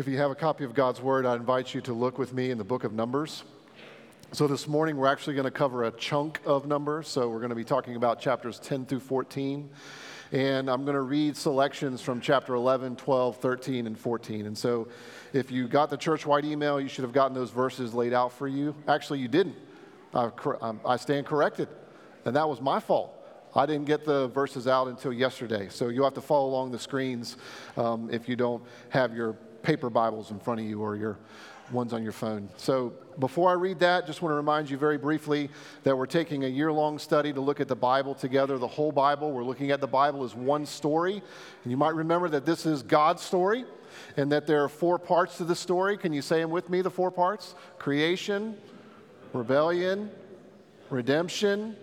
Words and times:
If 0.00 0.08
you 0.08 0.16
have 0.16 0.30
a 0.30 0.34
copy 0.34 0.64
of 0.64 0.72
God's 0.72 0.98
Word, 1.02 1.26
I 1.26 1.36
invite 1.36 1.74
you 1.74 1.82
to 1.82 1.92
look 1.92 2.16
with 2.16 2.32
me 2.32 2.50
in 2.50 2.56
the 2.56 2.64
book 2.64 2.84
of 2.84 2.94
Numbers. 2.94 3.44
So, 4.32 4.46
this 4.46 4.66
morning 4.66 4.96
we're 4.96 5.08
actually 5.08 5.34
going 5.34 5.44
to 5.44 5.50
cover 5.50 5.84
a 5.84 5.90
chunk 5.90 6.40
of 6.46 6.66
Numbers. 6.66 7.06
So, 7.06 7.28
we're 7.28 7.40
going 7.40 7.50
to 7.50 7.54
be 7.54 7.64
talking 7.64 7.96
about 7.96 8.18
chapters 8.18 8.58
10 8.60 8.86
through 8.86 9.00
14. 9.00 9.68
And 10.32 10.70
I'm 10.70 10.86
going 10.86 10.94
to 10.94 11.02
read 11.02 11.36
selections 11.36 12.00
from 12.00 12.22
chapter 12.22 12.54
11, 12.54 12.96
12, 12.96 13.36
13, 13.36 13.86
and 13.86 13.98
14. 13.98 14.46
And 14.46 14.56
so, 14.56 14.88
if 15.34 15.50
you 15.50 15.68
got 15.68 15.90
the 15.90 15.98
church 15.98 16.24
wide 16.24 16.46
email, 16.46 16.80
you 16.80 16.88
should 16.88 17.04
have 17.04 17.12
gotten 17.12 17.34
those 17.34 17.50
verses 17.50 17.92
laid 17.92 18.14
out 18.14 18.32
for 18.32 18.48
you. 18.48 18.74
Actually, 18.88 19.18
you 19.18 19.28
didn't. 19.28 19.56
I, 20.14 20.30
I 20.82 20.96
stand 20.96 21.26
corrected. 21.26 21.68
And 22.24 22.34
that 22.36 22.48
was 22.48 22.62
my 22.62 22.80
fault. 22.80 23.12
I 23.54 23.66
didn't 23.66 23.84
get 23.84 24.06
the 24.06 24.28
verses 24.28 24.66
out 24.66 24.88
until 24.88 25.12
yesterday. 25.12 25.68
So, 25.68 25.88
you'll 25.88 26.04
have 26.04 26.14
to 26.14 26.22
follow 26.22 26.48
along 26.48 26.70
the 26.70 26.78
screens 26.78 27.36
um, 27.76 28.08
if 28.10 28.30
you 28.30 28.34
don't 28.34 28.64
have 28.88 29.14
your 29.14 29.36
paper 29.62 29.90
Bibles 29.90 30.30
in 30.30 30.38
front 30.38 30.60
of 30.60 30.66
you 30.66 30.80
or 30.80 30.96
your 30.96 31.18
ones 31.72 31.92
on 31.92 32.02
your 32.02 32.12
phone. 32.12 32.48
So 32.56 32.92
before 33.18 33.50
I 33.50 33.54
read 33.54 33.78
that, 33.80 34.06
just 34.06 34.22
want 34.22 34.32
to 34.32 34.36
remind 34.36 34.68
you 34.68 34.76
very 34.76 34.98
briefly 34.98 35.50
that 35.84 35.96
we're 35.96 36.06
taking 36.06 36.44
a 36.44 36.48
year 36.48 36.72
long 36.72 36.98
study 36.98 37.32
to 37.32 37.40
look 37.40 37.60
at 37.60 37.68
the 37.68 37.76
Bible 37.76 38.14
together, 38.14 38.58
the 38.58 38.66
whole 38.66 38.92
Bible. 38.92 39.30
We're 39.30 39.44
looking 39.44 39.70
at 39.70 39.80
the 39.80 39.86
Bible 39.86 40.24
as 40.24 40.34
one 40.34 40.66
story. 40.66 41.22
And 41.62 41.70
you 41.70 41.76
might 41.76 41.94
remember 41.94 42.28
that 42.30 42.44
this 42.44 42.66
is 42.66 42.82
God's 42.82 43.22
story 43.22 43.64
and 44.16 44.30
that 44.32 44.46
there 44.46 44.64
are 44.64 44.68
four 44.68 44.98
parts 44.98 45.36
to 45.38 45.44
the 45.44 45.54
story. 45.54 45.96
Can 45.96 46.12
you 46.12 46.22
say 46.22 46.40
them 46.40 46.50
with 46.50 46.70
me, 46.70 46.82
the 46.82 46.90
four 46.90 47.10
parts? 47.10 47.54
Creation, 47.78 48.56
rebellion, 49.32 50.10
redemption, 50.88 51.76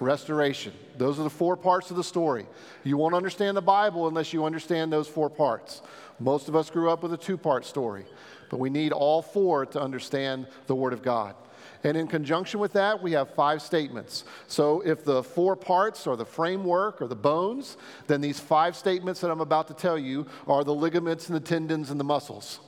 restoration. 0.00 0.72
Those 0.96 1.18
are 1.18 1.24
the 1.24 1.30
four 1.30 1.56
parts 1.56 1.90
of 1.90 1.96
the 1.96 2.04
story. 2.04 2.46
You 2.84 2.96
won't 2.96 3.14
understand 3.14 3.56
the 3.56 3.62
Bible 3.62 4.06
unless 4.06 4.32
you 4.32 4.44
understand 4.44 4.92
those 4.92 5.08
four 5.08 5.30
parts. 5.30 5.82
Most 6.18 6.48
of 6.48 6.56
us 6.56 6.70
grew 6.70 6.90
up 6.90 7.02
with 7.02 7.12
a 7.12 7.16
two 7.16 7.36
part 7.36 7.64
story, 7.64 8.04
but 8.50 8.58
we 8.58 8.70
need 8.70 8.92
all 8.92 9.22
four 9.22 9.66
to 9.66 9.80
understand 9.80 10.46
the 10.66 10.74
Word 10.74 10.92
of 10.92 11.02
God. 11.02 11.34
And 11.82 11.96
in 11.98 12.06
conjunction 12.06 12.60
with 12.60 12.72
that, 12.72 13.02
we 13.02 13.12
have 13.12 13.34
five 13.34 13.60
statements. 13.60 14.24
So 14.46 14.80
if 14.80 15.04
the 15.04 15.22
four 15.22 15.54
parts 15.54 16.06
are 16.06 16.16
the 16.16 16.24
framework 16.24 17.02
or 17.02 17.08
the 17.08 17.14
bones, 17.14 17.76
then 18.06 18.22
these 18.22 18.40
five 18.40 18.74
statements 18.74 19.20
that 19.20 19.30
I'm 19.30 19.42
about 19.42 19.68
to 19.68 19.74
tell 19.74 19.98
you 19.98 20.26
are 20.46 20.64
the 20.64 20.74
ligaments 20.74 21.28
and 21.28 21.36
the 21.36 21.40
tendons 21.40 21.90
and 21.90 22.00
the 22.00 22.04
muscles. 22.04 22.60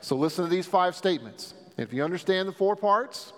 So 0.00 0.16
listen 0.16 0.44
to 0.44 0.50
these 0.50 0.66
five 0.66 0.96
statements. 0.96 1.54
If 1.76 1.92
you 1.92 2.02
understand 2.02 2.48
the 2.48 2.52
four 2.52 2.74
parts 2.74 3.32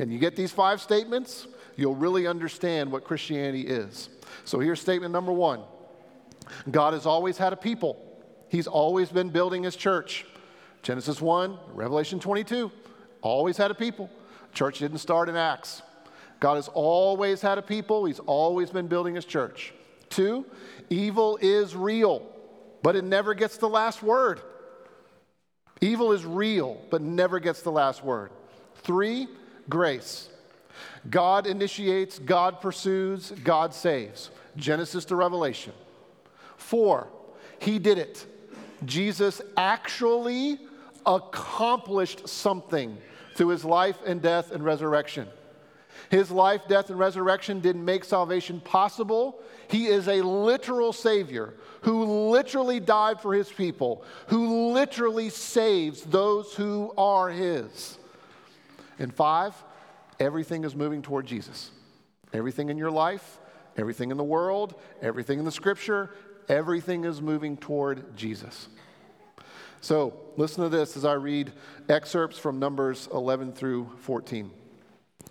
and 0.00 0.12
you 0.12 0.18
get 0.18 0.34
these 0.34 0.50
five 0.50 0.80
statements, 0.80 1.46
you'll 1.76 1.94
really 1.94 2.26
understand 2.26 2.90
what 2.90 3.04
Christianity 3.04 3.62
is. 3.62 4.08
So 4.44 4.58
here's 4.58 4.80
statement 4.80 5.12
number 5.12 5.32
one 5.32 5.62
God 6.70 6.92
has 6.92 7.06
always 7.06 7.38
had 7.38 7.52
a 7.52 7.56
people. 7.56 8.05
He's 8.48 8.66
always 8.66 9.10
been 9.10 9.30
building 9.30 9.62
his 9.62 9.76
church. 9.76 10.24
Genesis 10.82 11.20
1, 11.20 11.58
Revelation 11.72 12.20
22, 12.20 12.70
always 13.20 13.56
had 13.56 13.70
a 13.70 13.74
people. 13.74 14.08
Church 14.52 14.78
didn't 14.78 14.98
start 14.98 15.28
in 15.28 15.36
Acts. 15.36 15.82
God 16.38 16.56
has 16.56 16.68
always 16.68 17.40
had 17.40 17.58
a 17.58 17.62
people, 17.62 18.04
he's 18.04 18.20
always 18.20 18.70
been 18.70 18.86
building 18.86 19.14
his 19.14 19.24
church. 19.24 19.72
Two, 20.10 20.46
evil 20.90 21.38
is 21.40 21.74
real, 21.74 22.26
but 22.82 22.94
it 22.94 23.04
never 23.04 23.34
gets 23.34 23.56
the 23.56 23.68
last 23.68 24.02
word. 24.02 24.40
Evil 25.80 26.12
is 26.12 26.24
real, 26.24 26.80
but 26.90 27.02
never 27.02 27.38
gets 27.38 27.62
the 27.62 27.72
last 27.72 28.04
word. 28.04 28.30
Three, 28.76 29.26
grace. 29.68 30.28
God 31.08 31.46
initiates, 31.46 32.18
God 32.18 32.60
pursues, 32.60 33.32
God 33.44 33.74
saves. 33.74 34.30
Genesis 34.56 35.04
to 35.06 35.16
Revelation. 35.16 35.72
Four, 36.56 37.08
he 37.58 37.78
did 37.78 37.98
it. 37.98 38.26
Jesus 38.84 39.40
actually 39.56 40.58
accomplished 41.04 42.28
something 42.28 42.96
through 43.34 43.48
his 43.48 43.64
life 43.64 43.98
and 44.04 44.20
death 44.20 44.50
and 44.52 44.64
resurrection. 44.64 45.28
His 46.10 46.30
life, 46.30 46.62
death, 46.68 46.90
and 46.90 46.98
resurrection 46.98 47.60
didn't 47.60 47.84
make 47.84 48.04
salvation 48.04 48.60
possible. 48.60 49.40
He 49.68 49.86
is 49.86 50.08
a 50.08 50.22
literal 50.22 50.92
Savior 50.92 51.54
who 51.80 52.30
literally 52.30 52.80
died 52.80 53.20
for 53.20 53.34
his 53.34 53.50
people, 53.50 54.04
who 54.28 54.72
literally 54.72 55.30
saves 55.30 56.02
those 56.02 56.54
who 56.54 56.92
are 56.96 57.30
his. 57.30 57.98
And 58.98 59.12
five, 59.12 59.54
everything 60.20 60.64
is 60.64 60.74
moving 60.74 61.02
toward 61.02 61.26
Jesus. 61.26 61.70
Everything 62.32 62.68
in 62.68 62.78
your 62.78 62.90
life, 62.90 63.38
everything 63.76 64.10
in 64.10 64.16
the 64.16 64.24
world, 64.24 64.74
everything 65.02 65.38
in 65.38 65.44
the 65.44 65.52
scripture, 65.52 66.10
Everything 66.48 67.04
is 67.04 67.20
moving 67.20 67.56
toward 67.56 68.16
Jesus. 68.16 68.68
So, 69.80 70.14
listen 70.36 70.62
to 70.62 70.68
this 70.68 70.96
as 70.96 71.04
I 71.04 71.14
read 71.14 71.52
excerpts 71.88 72.38
from 72.38 72.58
Numbers 72.58 73.08
11 73.12 73.52
through 73.52 73.90
14. 73.98 74.50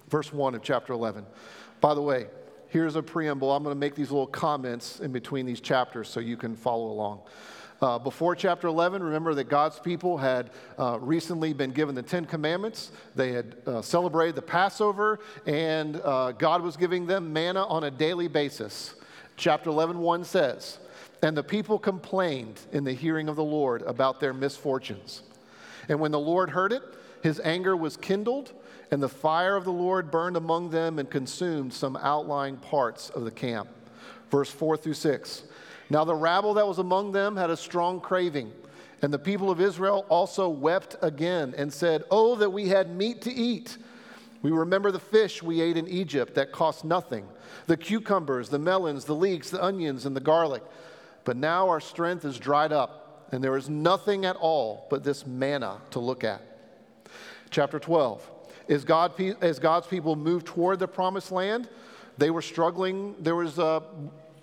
Verse 0.09 0.31
1 0.31 0.55
of 0.55 0.61
chapter 0.61 0.93
11. 0.93 1.25
By 1.81 1.93
the 1.93 2.01
way, 2.01 2.27
here's 2.67 2.95
a 2.95 3.03
preamble. 3.03 3.51
I'm 3.51 3.63
going 3.63 3.75
to 3.75 3.79
make 3.79 3.95
these 3.95 4.11
little 4.11 4.27
comments 4.27 4.99
in 4.99 5.11
between 5.11 5.45
these 5.45 5.61
chapters 5.61 6.09
so 6.09 6.19
you 6.19 6.37
can 6.37 6.55
follow 6.55 6.91
along. 6.91 7.21
Uh, 7.81 7.99
before 7.99 8.35
chapter 8.35 8.67
11, 8.67 9.03
remember 9.03 9.33
that 9.33 9.49
God's 9.49 9.79
people 9.79 10.17
had 10.17 10.51
uh, 10.79 10.97
recently 11.01 11.51
been 11.53 11.71
given 11.71 11.93
the 11.93 12.01
Ten 12.01 12.25
Commandments. 12.25 12.91
They 13.15 13.33
had 13.33 13.57
uh, 13.65 13.81
celebrated 13.81 14.35
the 14.35 14.41
Passover, 14.41 15.19
and 15.45 15.99
uh, 16.03 16.31
God 16.31 16.61
was 16.61 16.77
giving 16.77 17.05
them 17.05 17.33
manna 17.33 17.65
on 17.65 17.83
a 17.83 17.91
daily 17.91 18.29
basis. 18.29 18.95
Chapter 19.35 19.69
11, 19.69 19.99
1 19.99 20.23
says, 20.23 20.79
and 21.21 21.35
the 21.35 21.43
people 21.43 21.79
complained 21.79 22.59
in 22.71 22.83
the 22.83 22.93
hearing 22.93 23.29
of 23.29 23.35
the 23.35 23.43
Lord 23.43 23.81
about 23.83 24.19
their 24.19 24.33
misfortunes. 24.33 25.23
And 25.89 25.99
when 25.99 26.11
the 26.11 26.19
Lord 26.19 26.49
heard 26.49 26.71
it, 26.71 26.83
his 27.23 27.39
anger 27.43 27.75
was 27.75 27.97
kindled, 27.97 28.53
and 28.91 29.01
the 29.01 29.09
fire 29.09 29.55
of 29.55 29.63
the 29.63 29.71
Lord 29.71 30.11
burned 30.11 30.37
among 30.37 30.69
them 30.69 30.99
and 30.99 31.09
consumed 31.09 31.73
some 31.73 31.97
outlying 31.97 32.57
parts 32.57 33.09
of 33.09 33.23
the 33.23 33.31
camp. 33.31 33.69
Verse 34.29 34.51
4 34.51 34.77
through 34.77 34.93
6. 34.93 35.43
Now 35.89 36.03
the 36.03 36.15
rabble 36.15 36.55
that 36.55 36.67
was 36.67 36.79
among 36.79 37.11
them 37.11 37.35
had 37.35 37.49
a 37.49 37.57
strong 37.57 37.99
craving. 37.99 38.51
And 39.01 39.13
the 39.13 39.19
people 39.19 39.51
of 39.51 39.61
Israel 39.61 40.05
also 40.09 40.49
wept 40.49 40.95
again 41.01 41.53
and 41.57 41.71
said, 41.71 42.03
Oh, 42.09 42.35
that 42.35 42.49
we 42.49 42.69
had 42.69 42.95
meat 42.95 43.21
to 43.23 43.33
eat. 43.33 43.77
We 44.41 44.51
remember 44.51 44.91
the 44.91 44.99
fish 44.99 45.41
we 45.41 45.61
ate 45.61 45.77
in 45.77 45.87
Egypt 45.87 46.35
that 46.35 46.51
cost 46.51 46.85
nothing 46.85 47.27
the 47.67 47.77
cucumbers, 47.77 48.49
the 48.49 48.59
melons, 48.59 49.05
the 49.05 49.15
leeks, 49.15 49.49
the 49.49 49.63
onions, 49.63 50.05
and 50.05 50.15
the 50.15 50.21
garlic. 50.21 50.61
But 51.25 51.35
now 51.35 51.67
our 51.67 51.81
strength 51.81 52.23
is 52.23 52.39
dried 52.39 52.71
up, 52.71 53.27
and 53.31 53.43
there 53.43 53.57
is 53.57 53.69
nothing 53.69 54.25
at 54.25 54.35
all 54.37 54.87
but 54.89 55.03
this 55.03 55.25
manna 55.25 55.81
to 55.91 55.99
look 55.99 56.23
at. 56.23 56.41
Chapter 57.49 57.79
12. 57.79 58.31
As, 58.69 58.85
God, 58.85 59.19
as 59.41 59.59
God's 59.59 59.87
people 59.87 60.15
moved 60.15 60.47
toward 60.47 60.79
the 60.79 60.87
promised 60.87 61.31
land, 61.31 61.67
they 62.17 62.29
were 62.29 62.41
struggling. 62.41 63.15
There 63.19 63.35
was 63.35 63.59
uh, 63.59 63.81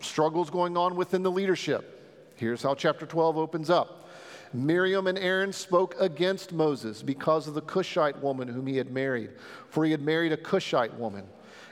struggles 0.00 0.50
going 0.50 0.76
on 0.76 0.96
within 0.96 1.22
the 1.22 1.30
leadership. 1.30 2.32
Here's 2.36 2.62
how 2.62 2.74
chapter 2.74 3.06
12 3.06 3.38
opens 3.38 3.70
up. 3.70 4.08
Miriam 4.52 5.06
and 5.06 5.18
Aaron 5.18 5.52
spoke 5.52 5.94
against 5.98 6.52
Moses 6.52 7.02
because 7.02 7.48
of 7.48 7.54
the 7.54 7.62
Cushite 7.62 8.20
woman 8.20 8.48
whom 8.48 8.66
he 8.66 8.76
had 8.76 8.90
married, 8.90 9.30
for 9.68 9.84
he 9.84 9.90
had 9.90 10.02
married 10.02 10.32
a 10.32 10.36
Cushite 10.36 10.94
woman. 10.94 11.26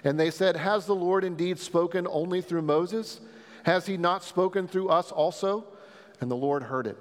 And 0.04 0.18
they 0.18 0.30
said, 0.30 0.56
Has 0.56 0.86
the 0.86 0.94
Lord 0.94 1.24
indeed 1.24 1.58
spoken 1.58 2.06
only 2.08 2.40
through 2.40 2.62
Moses? 2.62 3.20
Has 3.64 3.86
he 3.86 3.96
not 3.96 4.24
spoken 4.24 4.66
through 4.66 4.88
us 4.88 5.12
also? 5.12 5.64
And 6.20 6.30
the 6.30 6.36
Lord 6.36 6.62
heard 6.62 6.86
it. 6.86 6.98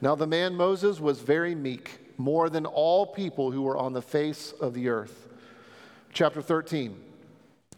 Now 0.00 0.14
the 0.14 0.26
man 0.26 0.54
Moses 0.54 1.00
was 1.00 1.20
very 1.20 1.54
meek, 1.54 1.98
more 2.18 2.50
than 2.50 2.66
all 2.66 3.06
people 3.06 3.50
who 3.50 3.62
were 3.62 3.76
on 3.76 3.92
the 3.92 4.02
face 4.02 4.52
of 4.60 4.74
the 4.74 4.88
earth. 4.88 5.28
Chapter 6.12 6.42
13. 6.42 7.04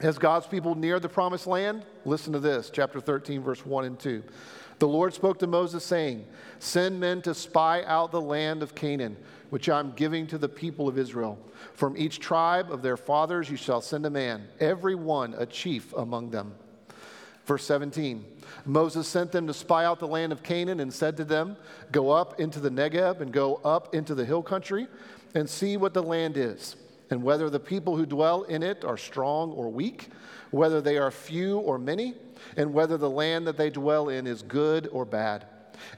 As 0.00 0.16
God's 0.16 0.46
people 0.46 0.74
neared 0.74 1.02
the 1.02 1.08
promised 1.08 1.46
land, 1.46 1.84
listen 2.06 2.32
to 2.32 2.40
this, 2.40 2.70
chapter 2.72 3.00
13, 3.00 3.42
verse 3.42 3.66
1 3.66 3.84
and 3.84 3.98
2. 3.98 4.22
The 4.78 4.88
Lord 4.88 5.12
spoke 5.12 5.38
to 5.40 5.46
Moses, 5.46 5.84
saying, 5.84 6.24
Send 6.58 6.98
men 6.98 7.20
to 7.22 7.34
spy 7.34 7.84
out 7.84 8.12
the 8.12 8.20
land 8.20 8.62
of 8.62 8.74
Canaan, 8.74 9.18
which 9.50 9.68
I'm 9.68 9.92
giving 9.92 10.26
to 10.28 10.38
the 10.38 10.48
people 10.48 10.88
of 10.88 10.96
Israel. 10.96 11.38
From 11.74 11.98
each 11.98 12.18
tribe 12.18 12.72
of 12.72 12.80
their 12.80 12.96
fathers 12.96 13.50
you 13.50 13.58
shall 13.58 13.82
send 13.82 14.06
a 14.06 14.10
man, 14.10 14.48
every 14.58 14.94
one 14.94 15.34
a 15.36 15.44
chief 15.44 15.92
among 15.92 16.30
them. 16.30 16.54
Verse 17.50 17.64
17 17.64 18.24
Moses 18.64 19.08
sent 19.08 19.32
them 19.32 19.48
to 19.48 19.52
spy 19.52 19.84
out 19.84 19.98
the 19.98 20.06
land 20.06 20.30
of 20.30 20.40
Canaan 20.40 20.78
and 20.78 20.94
said 20.94 21.16
to 21.16 21.24
them, 21.24 21.56
Go 21.90 22.10
up 22.12 22.38
into 22.38 22.60
the 22.60 22.70
Negeb 22.70 23.20
and 23.20 23.32
go 23.32 23.56
up 23.64 23.92
into 23.92 24.14
the 24.14 24.24
hill 24.24 24.40
country 24.40 24.86
and 25.34 25.50
see 25.50 25.76
what 25.76 25.92
the 25.92 26.00
land 26.00 26.36
is, 26.36 26.76
and 27.10 27.24
whether 27.24 27.50
the 27.50 27.58
people 27.58 27.96
who 27.96 28.06
dwell 28.06 28.44
in 28.44 28.62
it 28.62 28.84
are 28.84 28.96
strong 28.96 29.50
or 29.50 29.68
weak, 29.68 30.10
whether 30.52 30.80
they 30.80 30.96
are 30.96 31.10
few 31.10 31.58
or 31.58 31.76
many, 31.76 32.14
and 32.56 32.72
whether 32.72 32.96
the 32.96 33.10
land 33.10 33.48
that 33.48 33.56
they 33.56 33.68
dwell 33.68 34.10
in 34.10 34.28
is 34.28 34.42
good 34.42 34.88
or 34.92 35.04
bad 35.04 35.44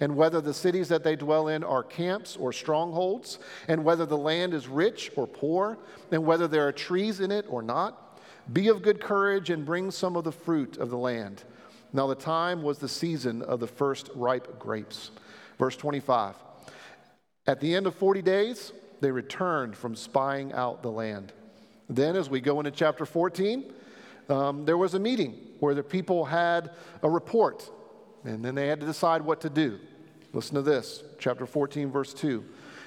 and 0.01 0.17
whether 0.17 0.41
the 0.41 0.55
cities 0.55 0.89
that 0.89 1.03
they 1.03 1.17
dwell 1.17 1.49
in 1.49 1.65
are 1.65 1.83
camps 1.83 2.37
or 2.37 2.53
strongholds, 2.53 3.41
and 3.67 3.85
whether 3.85 4.07
the 4.07 4.17
land 4.17 4.55
is 4.55 4.69
rich 4.69 5.11
or 5.17 5.27
poor, 5.27 5.77
and 6.13 6.25
whether 6.25 6.47
there 6.47 6.67
are 6.67 6.73
trees 6.73 7.19
in 7.19 7.33
it 7.33 7.45
or 7.49 7.63
not. 7.63 8.02
Be 8.51 8.69
of 8.69 8.83
good 8.83 9.01
courage 9.01 9.51
and 9.51 9.65
bring 9.65 9.91
some 9.91 10.17
of 10.17 10.25
the 10.25 10.33
fruit 10.33 10.79
of 10.79 10.91
the 10.91 10.97
land. 10.97 11.45
Now, 11.93 12.07
the 12.07 12.15
time 12.15 12.63
was 12.63 12.79
the 12.79 12.89
season 12.89 13.43
of 13.43 13.61
the 13.61 13.67
first 13.67 14.11
ripe 14.15 14.59
grapes. 14.59 15.11
Verse 15.59 15.77
25. 15.77 16.35
At 17.47 17.61
the 17.61 17.75
end 17.75 17.87
of 17.87 17.95
40 17.95 18.23
days, 18.23 18.73
they 19.01 19.11
returned 19.11 19.77
from 19.77 19.95
spying 19.95 20.53
out 20.53 20.83
the 20.83 20.91
land. 20.91 21.33
Then, 21.89 22.17
as 22.17 22.31
we 22.31 22.41
go 22.41 22.61
into 22.61 22.71
chapter 22.71 23.05
14, 23.05 23.73
um, 24.29 24.65
there 24.65 24.79
was 24.79 24.95
a 24.95 24.99
meeting 24.99 25.35
where 25.61 25.75
the 25.75 25.83
people 25.83 26.25
had 26.25 26.71
a 27.03 27.11
report, 27.11 27.69
and 28.25 28.45
then 28.45 28.55
they 28.55 28.69
had 28.69 28.81
to 28.81 28.87
decide 28.87 29.23
what 29.23 29.41
to 29.43 29.51
do. 29.51 29.79
Listen 30.33 30.55
to 30.55 30.63
this, 30.63 31.03
chapter 31.19 31.45
14, 31.45 31.91
verse 31.91 32.15
2. 32.15 32.45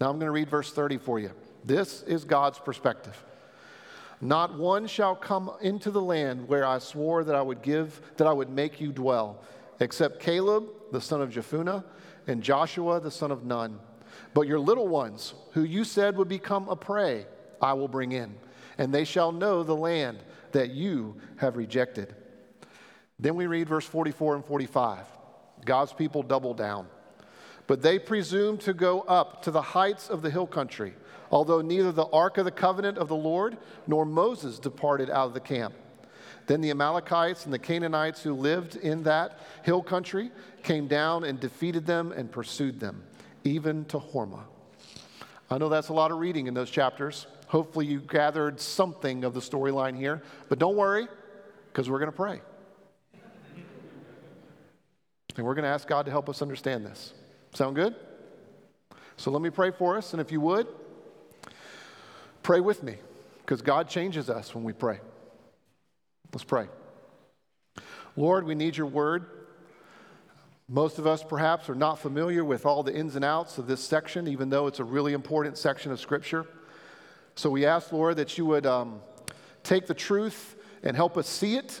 Now 0.00 0.10
I'm 0.10 0.16
going 0.16 0.26
to 0.26 0.32
read 0.32 0.50
verse 0.50 0.72
30 0.72 0.98
for 0.98 1.18
you. 1.18 1.30
This 1.64 2.02
is 2.02 2.24
God's 2.24 2.58
perspective. 2.58 3.22
Not 4.20 4.58
one 4.58 4.86
shall 4.86 5.14
come 5.14 5.50
into 5.60 5.90
the 5.90 6.02
land 6.02 6.48
where 6.48 6.64
I 6.64 6.78
swore 6.78 7.24
that 7.24 7.34
I 7.34 7.42
would 7.42 7.62
give, 7.62 8.00
that 8.16 8.26
I 8.26 8.32
would 8.32 8.50
make 8.50 8.80
you 8.80 8.92
dwell, 8.92 9.42
except 9.80 10.20
Caleb, 10.20 10.68
the 10.92 11.00
son 11.00 11.20
of 11.20 11.30
Jephunneh, 11.30 11.84
and 12.26 12.42
Joshua, 12.42 13.00
the 13.00 13.10
son 13.10 13.30
of 13.30 13.44
Nun. 13.44 13.78
But 14.32 14.48
your 14.48 14.58
little 14.58 14.88
ones, 14.88 15.34
who 15.52 15.62
you 15.62 15.84
said 15.84 16.16
would 16.16 16.28
become 16.28 16.68
a 16.68 16.76
prey, 16.76 17.26
I 17.60 17.74
will 17.74 17.88
bring 17.88 18.12
in, 18.12 18.34
and 18.78 18.92
they 18.92 19.04
shall 19.04 19.32
know 19.32 19.62
the 19.62 19.76
land 19.76 20.18
that 20.52 20.70
you 20.70 21.16
have 21.36 21.56
rejected. 21.56 22.14
Then 23.18 23.36
we 23.36 23.46
read 23.46 23.68
verse 23.68 23.86
44 23.86 24.36
and 24.36 24.44
45. 24.44 25.06
God's 25.64 25.92
people 25.92 26.22
double 26.22 26.54
down. 26.54 26.86
But 27.66 27.82
they 27.82 27.98
presumed 27.98 28.60
to 28.62 28.74
go 28.74 29.00
up 29.02 29.42
to 29.42 29.50
the 29.50 29.62
heights 29.62 30.10
of 30.10 30.22
the 30.22 30.30
hill 30.30 30.46
country, 30.46 30.94
although 31.30 31.62
neither 31.62 31.92
the 31.92 32.06
ark 32.06 32.36
of 32.38 32.44
the 32.44 32.50
covenant 32.50 32.98
of 32.98 33.08
the 33.08 33.16
Lord 33.16 33.56
nor 33.86 34.04
Moses 34.04 34.58
departed 34.58 35.08
out 35.08 35.28
of 35.28 35.34
the 35.34 35.40
camp. 35.40 35.74
Then 36.46 36.60
the 36.60 36.70
Amalekites 36.70 37.46
and 37.46 37.54
the 37.54 37.58
Canaanites 37.58 38.22
who 38.22 38.34
lived 38.34 38.76
in 38.76 39.02
that 39.04 39.38
hill 39.62 39.82
country 39.82 40.30
came 40.62 40.86
down 40.86 41.24
and 41.24 41.40
defeated 41.40 41.86
them 41.86 42.12
and 42.12 42.30
pursued 42.30 42.80
them, 42.80 43.02
even 43.44 43.86
to 43.86 43.98
Hormah. 43.98 44.44
I 45.50 45.56
know 45.56 45.70
that's 45.70 45.88
a 45.88 45.94
lot 45.94 46.10
of 46.10 46.18
reading 46.18 46.46
in 46.46 46.54
those 46.54 46.70
chapters. 46.70 47.26
Hopefully, 47.46 47.86
you 47.86 48.00
gathered 48.00 48.60
something 48.60 49.24
of 49.24 49.32
the 49.32 49.40
storyline 49.40 49.96
here, 49.96 50.22
but 50.48 50.58
don't 50.58 50.76
worry, 50.76 51.08
because 51.72 51.88
we're 51.88 51.98
going 51.98 52.10
to 52.10 52.16
pray. 52.16 52.40
And 55.36 55.46
we're 55.46 55.54
going 55.54 55.64
to 55.64 55.70
ask 55.70 55.88
God 55.88 56.04
to 56.04 56.10
help 56.10 56.28
us 56.28 56.42
understand 56.42 56.84
this. 56.84 57.14
Sound 57.54 57.76
good? 57.76 57.94
So 59.16 59.30
let 59.30 59.40
me 59.40 59.48
pray 59.48 59.70
for 59.70 59.96
us, 59.96 60.12
and 60.12 60.20
if 60.20 60.32
you 60.32 60.40
would, 60.40 60.66
pray 62.42 62.58
with 62.58 62.82
me, 62.82 62.96
because 63.38 63.62
God 63.62 63.88
changes 63.88 64.28
us 64.28 64.54
when 64.56 64.64
we 64.64 64.72
pray. 64.72 64.98
Let's 66.32 66.42
pray. 66.42 66.66
Lord, 68.16 68.44
we 68.44 68.56
need 68.56 68.76
your 68.76 68.88
word. 68.88 69.26
Most 70.68 70.98
of 70.98 71.06
us 71.06 71.22
perhaps 71.22 71.68
are 71.68 71.76
not 71.76 72.00
familiar 72.00 72.44
with 72.44 72.66
all 72.66 72.82
the 72.82 72.92
ins 72.92 73.14
and 73.14 73.24
outs 73.24 73.56
of 73.56 73.68
this 73.68 73.80
section, 73.80 74.26
even 74.26 74.50
though 74.50 74.66
it's 74.66 74.80
a 74.80 74.84
really 74.84 75.12
important 75.12 75.56
section 75.56 75.92
of 75.92 76.00
Scripture. 76.00 76.46
So 77.36 77.50
we 77.50 77.66
ask, 77.66 77.92
Lord, 77.92 78.16
that 78.16 78.36
you 78.36 78.46
would 78.46 78.66
um, 78.66 79.00
take 79.62 79.86
the 79.86 79.94
truth 79.94 80.56
and 80.82 80.96
help 80.96 81.16
us 81.16 81.28
see 81.28 81.56
it, 81.56 81.80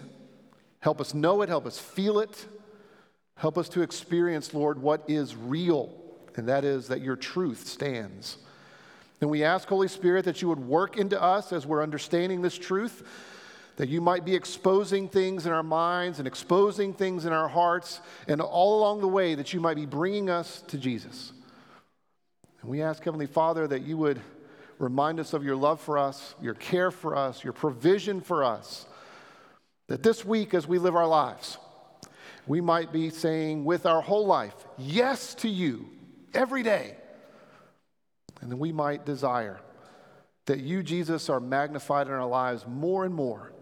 help 0.78 1.00
us 1.00 1.14
know 1.14 1.42
it, 1.42 1.48
help 1.48 1.66
us 1.66 1.80
feel 1.80 2.20
it, 2.20 2.46
help 3.36 3.58
us 3.58 3.68
to 3.70 3.82
experience, 3.82 4.54
Lord, 4.54 4.80
what 4.80 5.04
is 5.08 5.36
real, 5.36 5.92
and 6.36 6.48
that 6.48 6.64
is 6.64 6.88
that 6.88 7.00
your 7.00 7.16
truth 7.16 7.66
stands. 7.66 8.38
And 9.20 9.30
we 9.30 9.44
ask, 9.44 9.68
Holy 9.68 9.88
Spirit, 9.88 10.24
that 10.26 10.42
you 10.42 10.48
would 10.48 10.58
work 10.58 10.96
into 10.96 11.20
us 11.20 11.52
as 11.52 11.66
we're 11.66 11.82
understanding 11.82 12.42
this 12.42 12.58
truth 12.58 13.02
that 13.76 13.88
you 13.88 14.00
might 14.00 14.24
be 14.24 14.34
exposing 14.34 15.08
things 15.08 15.46
in 15.46 15.52
our 15.52 15.62
minds 15.62 16.18
and 16.18 16.28
exposing 16.28 16.92
things 16.92 17.24
in 17.24 17.32
our 17.32 17.48
hearts, 17.48 18.00
and 18.28 18.40
all 18.40 18.78
along 18.78 19.00
the 19.00 19.08
way 19.08 19.34
that 19.34 19.52
you 19.52 19.60
might 19.60 19.76
be 19.76 19.86
bringing 19.86 20.30
us 20.30 20.62
to 20.68 20.78
Jesus. 20.78 21.32
And 22.62 22.70
we 22.70 22.82
ask, 22.82 23.02
Heavenly 23.02 23.26
Father, 23.26 23.66
that 23.66 23.82
you 23.82 23.96
would 23.96 24.20
remind 24.78 25.18
us 25.18 25.32
of 25.32 25.44
your 25.44 25.56
love 25.56 25.80
for 25.80 25.98
us, 25.98 26.34
your 26.40 26.54
care 26.54 26.90
for 26.90 27.16
us, 27.16 27.42
your 27.42 27.52
provision 27.52 28.20
for 28.20 28.44
us. 28.44 28.86
That 29.88 30.02
this 30.02 30.24
week, 30.24 30.54
as 30.54 30.66
we 30.66 30.78
live 30.78 30.96
our 30.96 31.06
lives, 31.06 31.58
we 32.46 32.60
might 32.60 32.92
be 32.92 33.10
saying 33.10 33.64
with 33.64 33.86
our 33.86 34.00
whole 34.00 34.26
life, 34.26 34.54
yes 34.76 35.34
to 35.36 35.48
you 35.48 35.88
every 36.34 36.62
day. 36.62 36.96
And 38.40 38.50
then 38.50 38.58
we 38.58 38.72
might 38.72 39.06
desire 39.06 39.60
that 40.46 40.60
you, 40.60 40.82
Jesus, 40.82 41.30
are 41.30 41.40
magnified 41.40 42.06
in 42.06 42.12
our 42.12 42.26
lives 42.26 42.66
more 42.66 43.04
and 43.04 43.14
more 43.14 43.54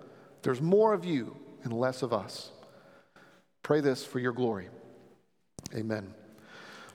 there's 0.43 0.61
more 0.61 0.93
of 0.93 1.05
you 1.05 1.37
and 1.63 1.73
less 1.73 2.03
of 2.03 2.13
us. 2.13 2.51
Pray 3.63 3.81
this 3.81 4.05
for 4.05 4.19
your 4.19 4.33
glory. 4.33 4.69
Amen. 5.75 6.13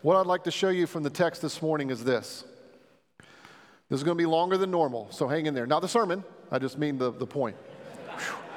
What 0.01 0.18
I'd 0.18 0.28
like 0.28 0.44
to 0.44 0.51
show 0.51 0.69
you 0.69 0.86
from 0.86 1.04
the 1.04 1.10
text 1.10 1.42
this 1.42 1.62
morning 1.62 1.89
is 1.89 2.04
this. 2.04 2.44
This 3.89 4.00
is 4.00 4.04
going 4.04 4.18
to 4.18 4.22
be 4.22 4.25
longer 4.25 4.57
than 4.57 4.69
normal, 4.69 5.07
so 5.12 5.28
hang 5.28 5.45
in 5.45 5.54
there. 5.54 5.66
Not 5.66 5.81
the 5.81 5.88
sermon, 5.88 6.24
I 6.51 6.60
just 6.60 6.78
mean 6.78 6.98
the, 6.98 7.12
the 7.12 7.25
point. 7.25 7.56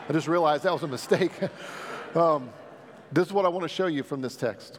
I 0.08 0.12
just 0.12 0.26
realized 0.26 0.64
that 0.64 0.72
was 0.72 0.82
a 0.82 0.88
mistake. 0.88 1.32
um, 2.16 2.50
this 3.12 3.26
is 3.26 3.32
what 3.32 3.44
I 3.44 3.48
want 3.48 3.62
to 3.62 3.68
show 3.68 3.86
you 3.86 4.02
from 4.02 4.20
this 4.20 4.36
text. 4.36 4.78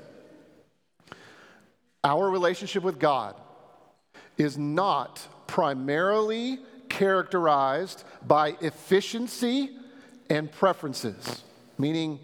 Our 2.04 2.30
relationship 2.30 2.84
with 2.84 3.00
God 3.00 3.36
is 4.38 4.58
not 4.58 5.26
primarily 5.48 6.60
characterized 6.90 8.04
by 8.26 8.56
efficiency 8.62 9.72
and 10.30 10.52
preferences, 10.52 11.44
meaning 11.78 12.20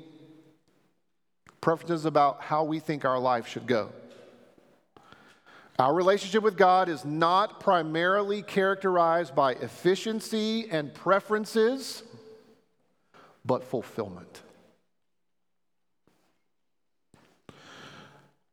preferences 1.61 2.05
about 2.05 2.41
how 2.41 2.63
we 2.63 2.79
think 2.79 3.05
our 3.05 3.19
life 3.19 3.47
should 3.47 3.67
go. 3.67 3.91
Our 5.77 5.93
relationship 5.93 6.41
with 6.41 6.57
God 6.57 6.89
is 6.89 7.05
not 7.05 7.59
primarily 7.59 8.41
characterized 8.41 9.35
by 9.35 9.53
efficiency 9.53 10.69
and 10.71 10.91
preferences, 10.93 12.01
but 13.45 13.63
fulfillment. 13.63 14.41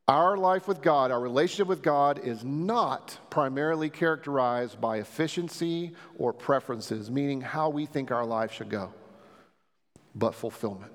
Our 0.07 0.37
life 0.37 0.69
with 0.69 0.83
God, 0.83 1.11
our 1.11 1.21
relationship 1.21 1.67
with 1.67 1.83
God, 1.83 2.21
is 2.23 2.45
not 2.45 3.19
primarily 3.31 3.89
characterized 3.89 4.79
by 4.79 4.99
efficiency 4.99 5.95
or 6.19 6.35
preferences, 6.35 7.11
meaning 7.11 7.41
how 7.41 7.71
we 7.71 7.87
think 7.87 8.11
our 8.11 8.27
life 8.27 8.53
should 8.53 8.69
go 8.69 8.93
but 10.15 10.35
fulfillment. 10.35 10.93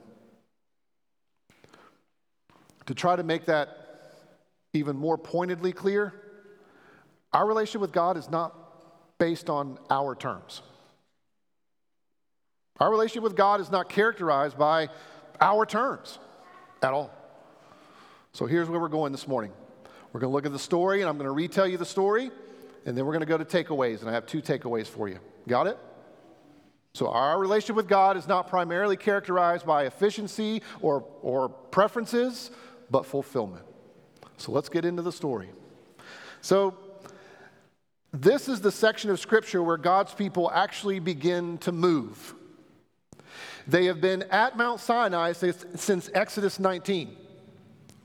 To 2.86 2.94
try 2.94 3.16
to 3.16 3.24
make 3.24 3.46
that 3.46 3.70
even 4.74 4.96
more 4.96 5.18
pointedly 5.18 5.74
clear, 5.74 6.14
our 7.34 7.46
relationship 7.46 7.82
with 7.82 7.92
God 7.92 8.18
is 8.18 8.30
not 8.30 8.56
based 9.18 9.50
on 9.50 9.78
our 9.90 10.16
terms. 10.16 10.62
Our 12.80 12.90
relationship 12.90 13.24
with 13.24 13.36
God 13.36 13.60
is 13.60 13.70
not 13.70 13.90
characterized 13.90 14.58
by 14.58 14.90
our 15.42 15.66
terms 15.66 16.18
at 16.82 16.94
all. 16.94 17.12
So 18.34 18.46
here's 18.46 18.70
where 18.70 18.80
we're 18.80 18.88
going 18.88 19.12
this 19.12 19.28
morning. 19.28 19.52
We're 20.14 20.20
going 20.20 20.32
to 20.32 20.34
look 20.34 20.46
at 20.46 20.52
the 20.52 20.60
story, 20.60 21.02
and 21.02 21.10
I'm 21.10 21.18
going 21.18 21.28
to 21.28 21.32
retell 21.32 21.68
you 21.68 21.78
the 21.78 21.86
story, 21.86 22.32
and 22.86 22.98
then 22.98 23.06
we're 23.06 23.14
going 23.14 23.22
to 23.22 23.26
go 23.26 23.38
to 23.38 23.46
takeaways, 23.46 24.02
and 24.02 24.10
I 24.10 24.14
have 24.14 24.26
two 24.26 24.42
takeaways 24.42 24.88
for 24.88 25.08
you. 25.08 25.20
Got 25.48 25.68
it? 25.68 25.78
So, 26.94 27.10
our 27.10 27.40
relationship 27.40 27.76
with 27.76 27.88
God 27.88 28.18
is 28.18 28.28
not 28.28 28.50
primarily 28.50 28.98
characterized 28.98 29.66
by 29.66 29.86
efficiency 29.86 30.64
or, 30.82 31.06
or 31.22 31.50
preferences, 31.50 32.50
but 32.90 33.06
fulfillment. 33.06 33.64
So, 34.38 34.52
let's 34.52 34.70
get 34.70 34.86
into 34.86 35.04
the 35.04 35.12
story. 35.12 35.50
So, 36.42 36.76
this 38.12 38.50
is 38.50 38.62
the 38.62 38.72
section 38.72 39.12
of 39.12 39.20
Scripture 39.20 39.62
where 39.62 39.78
God's 39.78 40.14
people 40.14 40.50
actually 40.52 41.00
begin 41.00 41.60
to 41.60 41.72
move. 41.72 42.34
They 43.68 43.86
have 43.86 44.02
been 44.02 44.24
at 44.24 44.58
Mount 44.58 44.80
Sinai 44.80 45.34
since 45.34 46.10
Exodus 46.16 46.60
19. 46.60 47.16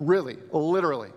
Really, 0.06 0.36
literally. 0.52 1.10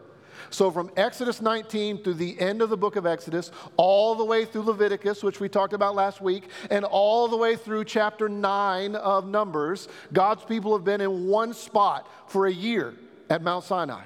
So, 0.50 0.72
from 0.72 0.92
Exodus 0.96 1.42
19 1.42 2.04
through 2.04 2.14
the 2.14 2.40
end 2.40 2.62
of 2.62 2.70
the 2.70 2.78
book 2.78 2.96
of 2.96 3.06
Exodus, 3.06 3.52
all 3.76 4.16
the 4.16 4.24
way 4.24 4.46
through 4.46 4.62
Leviticus, 4.64 5.22
which 5.22 5.40
we 5.40 5.50
talked 5.50 5.74
about 5.74 5.94
last 5.94 6.22
week, 6.22 6.50
and 6.70 6.86
all 6.86 7.28
the 7.28 7.36
way 7.36 7.56
through 7.56 7.84
chapter 7.84 8.30
9 8.30 8.96
of 8.96 9.28
Numbers, 9.28 9.90
God's 10.14 10.46
people 10.46 10.76
have 10.76 10.86
been 10.86 11.02
in 11.02 11.28
one 11.28 11.54
spot 11.54 12.08
for 12.28 12.48
a 12.48 12.54
year 12.54 12.94
at 13.30 13.42
Mount 13.42 13.66
Sinai. 13.66 14.04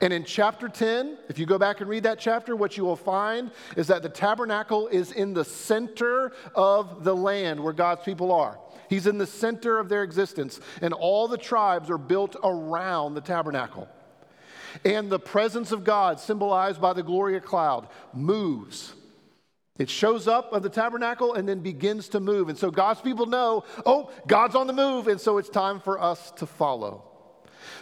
And 0.00 0.12
in 0.12 0.24
chapter 0.24 0.68
10, 0.68 1.18
if 1.28 1.38
you 1.38 1.46
go 1.46 1.58
back 1.58 1.80
and 1.80 1.88
read 1.88 2.04
that 2.04 2.18
chapter, 2.18 2.54
what 2.54 2.76
you 2.76 2.84
will 2.84 2.96
find 2.96 3.50
is 3.76 3.86
that 3.88 4.02
the 4.02 4.08
tabernacle 4.08 4.88
is 4.88 5.12
in 5.12 5.34
the 5.34 5.44
center 5.44 6.32
of 6.54 7.04
the 7.04 7.14
land 7.14 7.62
where 7.62 7.72
God's 7.72 8.04
people 8.04 8.32
are. 8.32 8.58
He's 8.88 9.06
in 9.06 9.18
the 9.18 9.26
center 9.26 9.78
of 9.78 9.88
their 9.88 10.02
existence, 10.02 10.60
and 10.80 10.94
all 10.94 11.28
the 11.28 11.38
tribes 11.38 11.90
are 11.90 11.98
built 11.98 12.36
around 12.42 13.14
the 13.14 13.20
tabernacle. 13.20 13.88
And 14.84 15.10
the 15.10 15.18
presence 15.18 15.72
of 15.72 15.84
God, 15.84 16.20
symbolized 16.20 16.80
by 16.80 16.92
the 16.92 17.02
glory 17.02 17.36
of 17.36 17.44
cloud, 17.44 17.88
moves. 18.12 18.94
It 19.78 19.88
shows 19.88 20.26
up 20.26 20.52
of 20.52 20.62
the 20.62 20.68
tabernacle 20.68 21.34
and 21.34 21.48
then 21.48 21.60
begins 21.60 22.08
to 22.10 22.20
move. 22.20 22.48
And 22.48 22.58
so 22.58 22.70
God's 22.70 23.00
people 23.00 23.26
know, 23.26 23.64
oh, 23.86 24.10
God's 24.26 24.56
on 24.56 24.66
the 24.66 24.72
move, 24.72 25.06
and 25.06 25.20
so 25.20 25.38
it's 25.38 25.48
time 25.48 25.80
for 25.80 26.00
us 26.00 26.32
to 26.32 26.46
follow. 26.46 27.04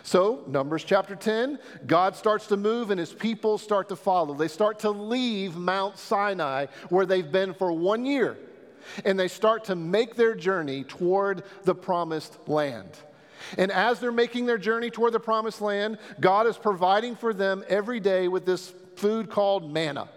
So, 0.02 0.44
Numbers 0.46 0.84
chapter 0.84 1.16
10, 1.16 1.58
God 1.86 2.14
starts 2.14 2.46
to 2.48 2.56
move 2.56 2.90
and 2.90 3.00
his 3.00 3.12
people 3.12 3.58
start 3.58 3.88
to 3.88 3.96
follow. 3.96 4.34
They 4.34 4.48
start 4.48 4.80
to 4.80 4.90
leave 4.90 5.56
Mount 5.56 5.98
Sinai, 5.98 6.66
where 6.90 7.06
they've 7.06 7.30
been 7.30 7.54
for 7.54 7.72
one 7.72 8.04
year, 8.04 8.36
and 9.04 9.18
they 9.18 9.28
start 9.28 9.64
to 9.64 9.74
make 9.74 10.14
their 10.14 10.34
journey 10.34 10.84
toward 10.84 11.44
the 11.64 11.74
promised 11.74 12.38
land. 12.46 12.90
And 13.58 13.70
as 13.70 14.00
they're 14.00 14.12
making 14.12 14.46
their 14.46 14.58
journey 14.58 14.90
toward 14.90 15.12
the 15.12 15.20
promised 15.20 15.60
land, 15.60 15.98
God 16.20 16.46
is 16.46 16.56
providing 16.56 17.16
for 17.16 17.32
them 17.32 17.64
every 17.68 18.00
day 18.00 18.28
with 18.28 18.46
this 18.46 18.72
food 18.96 19.30
called 19.30 19.72
manna. 19.72 20.08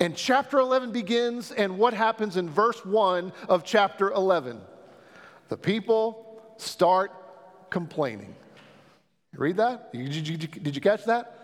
And 0.00 0.16
chapter 0.16 0.58
11 0.58 0.92
begins, 0.92 1.52
and 1.52 1.78
what 1.78 1.92
happens 1.92 2.36
in 2.38 2.48
verse 2.48 2.84
1 2.84 3.32
of 3.48 3.64
chapter 3.64 4.10
11? 4.10 4.60
The 5.48 5.58
people 5.58 6.42
start 6.56 7.12
complaining. 7.68 8.34
read 9.34 9.58
that? 9.58 9.92
Did 9.92 10.14
you, 10.14 10.36
did 10.36 10.74
you 10.74 10.80
catch 10.80 11.04
that? 11.04 11.36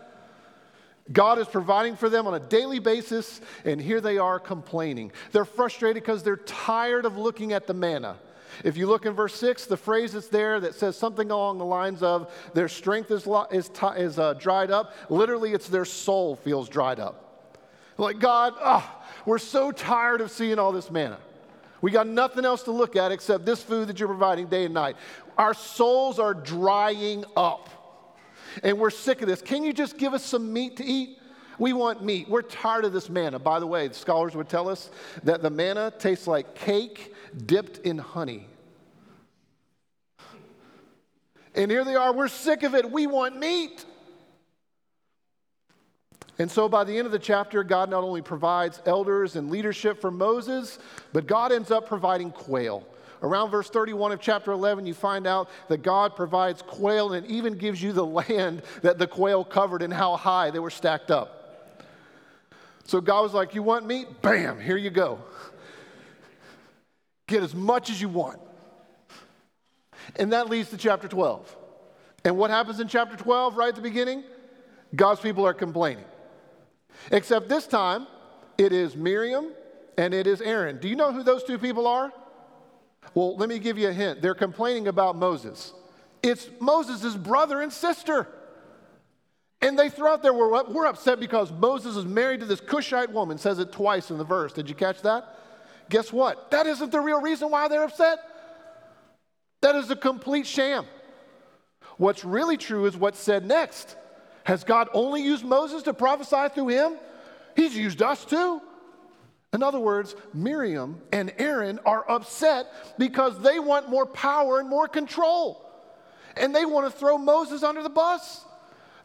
God 1.13 1.39
is 1.39 1.47
providing 1.47 1.97
for 1.97 2.09
them 2.09 2.27
on 2.27 2.35
a 2.35 2.41
daily 2.41 2.79
basis, 2.79 3.41
and 3.65 3.81
here 3.81 4.01
they 4.01 4.19
are 4.19 4.41
complaining. 4.41 5.13
They're 5.33 5.45
frustrated 5.45 6.03
because 6.03 6.23
they're 6.23 6.37
tired 6.37 7.05
of 7.05 7.17
looking 7.17 7.53
at 7.53 7.67
the 7.67 7.75
manna. 7.75 8.17
If 8.65 8.77
you 8.77 8.87
look 8.87 9.07
in 9.07 9.13
verse 9.13 9.35
6, 9.35 9.67
the 9.67 9.77
phrase 9.77 10.13
that's 10.13 10.29
there 10.29 10.61
that 10.61 10.75
says 10.75 10.97
something 10.97 11.31
along 11.31 11.59
the 11.59 11.65
lines 11.65 12.03
of 12.03 12.33
their 12.55 12.69
strength 12.69 13.11
is, 13.11 13.29
is, 13.51 13.71
is 13.97 14.19
uh, 14.19 14.35
dried 14.35 14.71
up, 14.71 14.95
literally, 15.09 15.53
it's 15.53 15.69
their 15.69 15.85
soul 15.85 16.37
feels 16.37 16.69
dried 16.69 17.01
up. 17.01 17.23
Like, 17.99 18.19
God, 18.19 18.55
oh, 18.61 19.03
we're 19.25 19.39
so 19.39 19.73
tired 19.73 20.21
of 20.21 20.31
seeing 20.31 20.59
all 20.59 20.73
this 20.73 20.91
manna. 20.91 21.19
We 21.81 21.91
got 21.91 22.07
nothing 22.07 22.45
else 22.45 22.63
to 22.65 22.73
look 22.73 22.97
at 22.97 23.13
except 23.13 23.45
this 23.45 23.63
food 23.63 23.89
that 23.89 23.99
you're 23.99 24.09
providing 24.09 24.47
day 24.47 24.65
and 24.65 24.75
night. 24.75 24.97
Our 25.37 25.55
souls 25.55 26.19
are 26.19 26.35
drying 26.35 27.25
up. 27.37 27.71
And 28.63 28.79
we're 28.79 28.91
sick 28.91 29.21
of 29.21 29.29
this. 29.29 29.43
Can 29.43 29.63
you 29.63 29.73
just 29.73 29.99
give 29.99 30.15
us 30.15 30.25
some 30.25 30.53
meat 30.53 30.77
to 30.79 30.85
eat? 30.85 31.19
We 31.59 31.73
want 31.73 32.05
meat. 32.05 32.29
We're 32.29 32.43
tired 32.43 32.85
of 32.85 32.93
this 32.93 33.09
manna. 33.09 33.39
By 33.39 33.61
the 33.61 33.67
way, 33.67 33.89
the 33.89 33.95
scholars 33.95 34.35
would 34.35 34.49
tell 34.49 34.69
us 34.69 34.91
that 35.25 35.43
the 35.43 35.51
manna 35.51 35.93
tastes 35.99 36.27
like 36.27 36.55
cake 36.55 37.15
dipped 37.47 37.79
in 37.79 37.99
honey. 37.99 38.47
And 41.55 41.71
here 41.71 41.85
they 41.85 41.95
are, 41.95 42.13
we're 42.13 42.29
sick 42.29 42.63
of 42.63 42.75
it. 42.75 42.91
We 42.91 43.07
want 43.07 43.39
meat. 43.39 43.85
And 46.39 46.51
so 46.51 46.69
by 46.69 46.85
the 46.85 46.97
end 46.97 47.07
of 47.07 47.13
the 47.13 47.19
chapter, 47.19 47.65
God 47.65 47.89
not 47.89 48.05
only 48.05 48.21
provides 48.21 48.83
elders 48.85 49.37
and 49.37 49.51
leadership 49.51 50.03
for 50.03 50.11
Moses, 50.11 50.79
but 51.15 51.27
God 51.27 51.51
ends 51.51 51.71
up 51.71 51.89
providing 51.89 52.31
quail. 52.31 52.87
Around 53.23 53.51
verse 53.51 53.71
31 53.71 54.13
of 54.13 54.21
chapter 54.21 54.53
11, 54.53 54.85
you 54.85 54.93
find 54.93 55.27
out 55.27 55.49
that 55.69 55.83
God 55.83 56.15
provides 56.15 56.61
quail 56.61 57.15
and 57.15 57.27
even 57.27 57.55
gives 57.55 57.83
you 57.83 57.93
the 57.93 58.05
land 58.29 58.63
that 58.83 58.99
the 58.99 59.07
quail 59.07 59.43
covered 59.43 59.81
and 59.81 59.93
how 59.93 60.17
high 60.17 60.51
they 60.51 60.59
were 60.59 60.71
stacked 60.71 61.11
up. 61.11 61.46
So 62.87 63.01
God 63.01 63.23
was 63.23 63.35
like, 63.35 63.55
You 63.55 63.63
want 63.63 63.87
meat? 63.87 64.23
Bam, 64.23 64.61
here 64.61 64.77
you 64.77 64.91
go. 64.91 65.21
Get 67.27 67.43
as 67.43 67.55
much 67.55 67.91
as 67.91 68.01
you 68.01 68.09
want. 68.09 68.41
And 70.15 70.33
that 70.33 70.49
leads 70.49 70.71
to 70.71 70.77
chapter 70.77 71.09
12. 71.09 71.57
And 72.25 72.37
what 72.37 72.51
happens 72.51 72.79
in 72.79 72.89
chapter 72.89 73.17
12, 73.17 73.57
right 73.57 73.69
at 73.69 73.75
the 73.75 73.81
beginning? 73.81 74.23
God's 74.95 75.21
people 75.21 75.45
are 75.45 75.55
complaining. 75.55 76.05
Except 77.11 77.49
this 77.49 77.67
time, 77.67 78.07
it 78.57 78.73
is 78.73 78.97
Miriam 78.97 79.53
and 79.99 80.15
it 80.15 80.27
is 80.27 80.41
Aaron. 80.41 80.79
Do 80.79 80.89
you 80.89 80.97
know 80.97 81.13
who 81.13 81.23
those 81.23 81.43
two 81.43 81.59
people 81.59 81.87
are? 81.87 82.13
Well, 83.15 83.37
let 83.37 83.49
me 83.49 83.59
give 83.59 83.79
you 83.79 83.89
a 83.89 83.93
hint. 83.93 84.23
They're 84.23 84.35
complaining 84.35 84.89
about 84.89 85.17
Moses. 85.17 85.73
It's 86.23 86.49
Moses' 86.61 87.15
brother 87.15 87.61
and 87.61 87.73
sister. 87.73 88.29
And 89.63 89.79
they 89.79 89.89
throw 89.89 90.13
out 90.13 90.23
there, 90.23 90.35
we're, 90.35 90.65
we're 90.65 90.87
upset 90.87 91.19
because 91.19 91.51
Moses 91.51 91.97
is 91.97 92.05
married 92.05 92.41
to 92.41 92.47
this 92.47 92.61
Cushite 92.61 93.11
woman, 93.11 93.39
says 93.39 93.59
it 93.59 93.73
twice 93.73 94.11
in 94.11 94.19
the 94.19 94.25
verse. 94.25 94.53
Did 94.53 94.69
you 94.69 94.75
catch 94.75 95.03
that? 95.03 95.25
Guess 95.89 96.13
what? 96.13 96.51
That 96.51 96.67
isn't 96.67 96.93
the 96.93 97.01
real 97.01 97.21
reason 97.21 97.51
why 97.51 97.69
they're 97.69 97.85
upset. 97.85 98.19
That 99.63 99.75
is 99.77 99.91
a 99.91 99.97
complete 99.97 100.47
sham. 100.47 100.85
What's 101.97 102.25
really 102.25 102.57
true 102.57 102.87
is 102.87 102.97
what's 102.97 103.19
said 103.19 103.47
next. 103.47 103.97
Has 104.45 104.63
God 104.63 104.89
only 104.93 105.23
used 105.23 105.45
Moses 105.45 105.83
to 105.85 105.95
prophesy 105.95 106.55
through 106.55 106.69
him? 106.69 106.99
He's 107.57 107.77
used 107.77 108.03
us 108.03 108.25
too. 108.25 108.61
In 109.53 109.63
other 109.63 109.81
words, 109.81 110.15
Miriam 110.35 111.01
and 111.13 111.33
Aaron 111.39 111.81
are 111.87 112.09
upset 112.11 112.67
because 112.99 113.41
they 113.41 113.59
want 113.59 113.89
more 113.89 114.07
power 114.07 114.61
and 114.61 114.69
more 114.69 114.87
control. 114.87 115.63
And 116.37 116.55
they 116.55 116.67
want 116.67 116.93
to 116.93 116.97
throw 116.97 117.17
Moses 117.17 117.63
under 117.63 117.83
the 117.83 117.89
bus. 117.89 118.45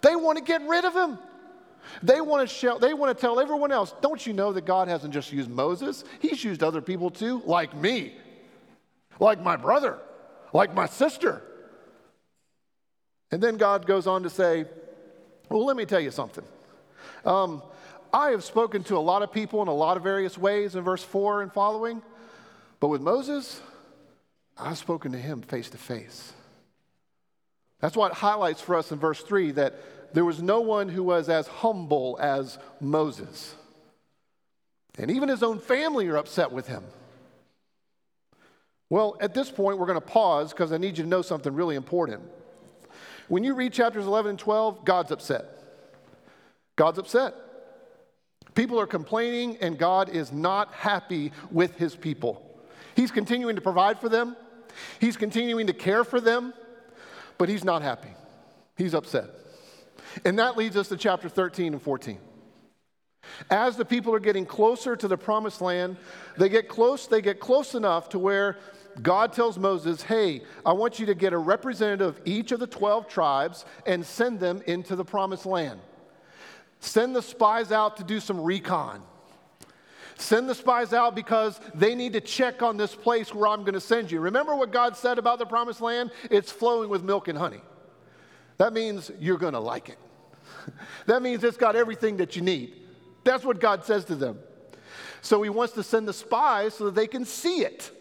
They 0.02 0.16
want 0.16 0.38
to 0.38 0.44
get 0.44 0.62
rid 0.68 0.86
of 0.86 0.94
him. 0.94 1.20
They 2.04 2.22
want 2.22 2.48
to 2.48 2.78
they 2.80 2.94
want 2.94 3.16
to 3.16 3.20
tell 3.20 3.40
everyone 3.40 3.72
else, 3.72 3.94
don't 4.02 4.26
you 4.26 4.34
know 4.34 4.54
that 4.54 4.66
God 4.66 4.88
hasn't 4.88 5.14
just 5.14 5.32
used 5.32 5.50
Moses? 5.50 6.04
He's 6.20 6.44
used 6.44 6.64
other 6.64 6.82
people 6.82 7.10
too, 7.10 7.42
like 7.46 7.76
me, 7.76 8.14
like 9.20 9.42
my 9.42 9.56
brother, 9.56 9.98
like 10.54 10.74
my 10.74 10.86
sister. 10.86 11.42
And 13.32 13.42
then 13.42 13.58
God 13.58 13.86
goes 13.86 14.08
on 14.08 14.24
to 14.24 14.30
say, 14.30 14.66
well, 15.50 15.66
let 15.66 15.76
me 15.78 15.86
tell 15.86 16.00
you 16.00 16.12
something. 16.12 16.44
Um, 17.26 17.64
I 18.14 18.30
have 18.32 18.44
spoken 18.44 18.84
to 18.86 18.98
a 18.98 19.00
lot 19.00 19.22
of 19.22 19.32
people 19.32 19.62
in 19.62 19.68
a 19.68 19.74
lot 19.74 19.96
of 19.96 20.04
various 20.04 20.38
ways 20.38 20.76
in 20.76 20.84
verse 20.84 21.04
4 21.04 21.44
and 21.44 21.54
following, 21.54 22.02
but 22.80 22.90
with 22.90 23.02
Moses, 23.02 23.62
I've 24.58 24.78
spoken 24.78 25.14
to 25.14 25.18
him 25.18 25.42
face 25.42 25.70
to 25.70 25.78
face. 25.78 26.34
That's 27.82 27.98
what 27.98 28.14
highlights 28.14 28.62
for 28.62 28.76
us 28.76 28.92
in 28.92 29.00
verse 29.00 29.22
3 29.22 29.52
that 29.52 29.76
there 30.14 30.26
was 30.26 30.42
no 30.42 30.62
one 30.62 30.90
who 30.90 31.04
was 31.04 31.30
as 31.30 31.48
humble 31.48 32.18
as 32.22 32.58
Moses. 32.80 33.56
And 34.98 35.10
even 35.10 35.30
his 35.30 35.44
own 35.44 35.60
family 35.60 36.08
are 36.08 36.18
upset 36.18 36.52
with 36.52 36.68
him. 36.68 36.84
Well, 38.90 39.16
at 39.22 39.34
this 39.34 39.50
point, 39.50 39.78
we're 39.78 39.86
going 39.86 40.00
to 40.00 40.06
pause 40.06 40.52
because 40.52 40.72
I 40.74 40.78
need 40.78 40.98
you 40.98 41.04
to 41.06 41.10
know 41.10 41.22
something 41.22 41.54
really 41.54 41.76
important. 41.76 42.24
When 43.30 43.44
you 43.44 43.56
read 43.56 43.72
chapters 43.72 44.06
11 44.06 44.32
and 44.32 44.40
12, 44.40 44.84
God's 44.84 45.12
upset. 45.12 45.46
God's 46.76 47.00
upset. 47.00 47.34
People 48.54 48.80
are 48.80 48.88
complaining, 48.88 49.58
and 49.62 49.78
God 49.78 50.10
is 50.10 50.34
not 50.34 50.74
happy 50.74 51.32
with 51.50 51.78
his 51.78 51.96
people. 51.96 52.46
He's 52.96 53.12
continuing 53.12 53.56
to 53.56 53.62
provide 53.62 54.00
for 54.00 54.10
them, 54.10 54.36
he's 55.00 55.16
continuing 55.16 55.68
to 55.68 55.74
care 55.74 56.04
for 56.04 56.20
them, 56.20 56.54
but 57.42 57.50
he's 57.50 57.64
not 57.64 57.82
happy. 57.82 58.14
He's 58.78 58.94
upset. 58.94 59.26
And 60.24 60.38
that 60.38 60.58
leads 60.58 60.78
us 60.78 60.90
to 60.90 60.96
chapter 60.96 61.28
13 61.28 61.74
and 61.74 61.82
14. 61.82 62.20
As 63.50 63.78
the 63.78 63.84
people 63.84 64.14
are 64.14 64.20
getting 64.20 64.46
closer 64.46 64.96
to 64.96 65.08
the 65.08 65.18
promised 65.18 65.60
land, 65.60 65.98
they 66.38 66.50
get 66.50 66.70
close, 66.70 67.08
they 67.08 67.20
get 67.20 67.40
close 67.40 67.74
enough 67.74 68.10
to 68.10 68.20
where 68.20 68.60
God 69.02 69.34
tells 69.34 69.58
Moses, 69.58 70.04
Hey, 70.04 70.44
I 70.64 70.74
want 70.74 71.00
you 71.00 71.08
to 71.08 71.16
get 71.16 71.34
a 71.34 71.38
representative 71.40 72.16
of 72.16 72.22
each 72.26 72.52
of 72.52 72.60
the 72.60 72.68
12 72.68 73.08
tribes 73.08 73.66
and 73.88 74.06
send 74.06 74.40
them 74.40 74.62
into 74.68 74.96
the 74.96 75.04
promised 75.04 75.48
land. 75.48 75.80
Send 76.80 77.16
the 77.16 77.24
spies 77.24 77.72
out 77.72 77.98
to 77.98 78.04
do 78.04 78.20
some 78.20 78.40
recon. 78.40 79.02
Send 80.18 80.50
the 80.50 80.56
spies 80.56 80.94
out 80.94 81.16
because 81.16 81.60
they 81.74 81.96
need 81.96 82.14
to 82.14 82.22
check 82.22 82.62
on 82.62 82.78
this 82.78 82.96
place 82.96 83.34
where 83.34 83.48
I'm 83.48 83.62
going 83.62 83.74
to 83.74 83.82
send 83.82 84.12
you. 84.12 84.20
Remember 84.20 84.56
what 84.56 84.72
God 84.72 84.96
said 84.96 85.18
about 85.18 85.40
the 85.40 85.46
promised 85.46 85.82
land? 85.82 86.12
It's 86.30 86.52
flowing 86.52 86.90
with 86.90 87.04
milk 87.04 87.28
and 87.28 87.38
honey. 87.38 87.62
That 88.58 88.74
means 88.74 89.12
you're 89.20 89.38
going 89.38 89.54
to 89.54 89.60
like 89.60 89.90
it. 89.90 89.98
that 91.08 91.22
means 91.22 91.44
it's 91.44 91.58
got 91.58 91.76
everything 91.76 92.18
that 92.18 92.36
you 92.36 92.42
need. 92.42 92.76
That's 93.24 93.44
what 93.44 93.60
God 93.60 93.84
says 93.86 94.06
to 94.06 94.16
them. 94.16 94.40
So 95.22 95.42
he 95.42 95.50
wants 95.50 95.74
to 95.74 95.84
send 95.84 96.08
the 96.08 96.14
spies 96.14 96.76
so 96.76 96.86
that 96.86 96.96
they 96.96 97.08
can 97.08 97.26
see 97.26 97.62
it. 97.62 97.92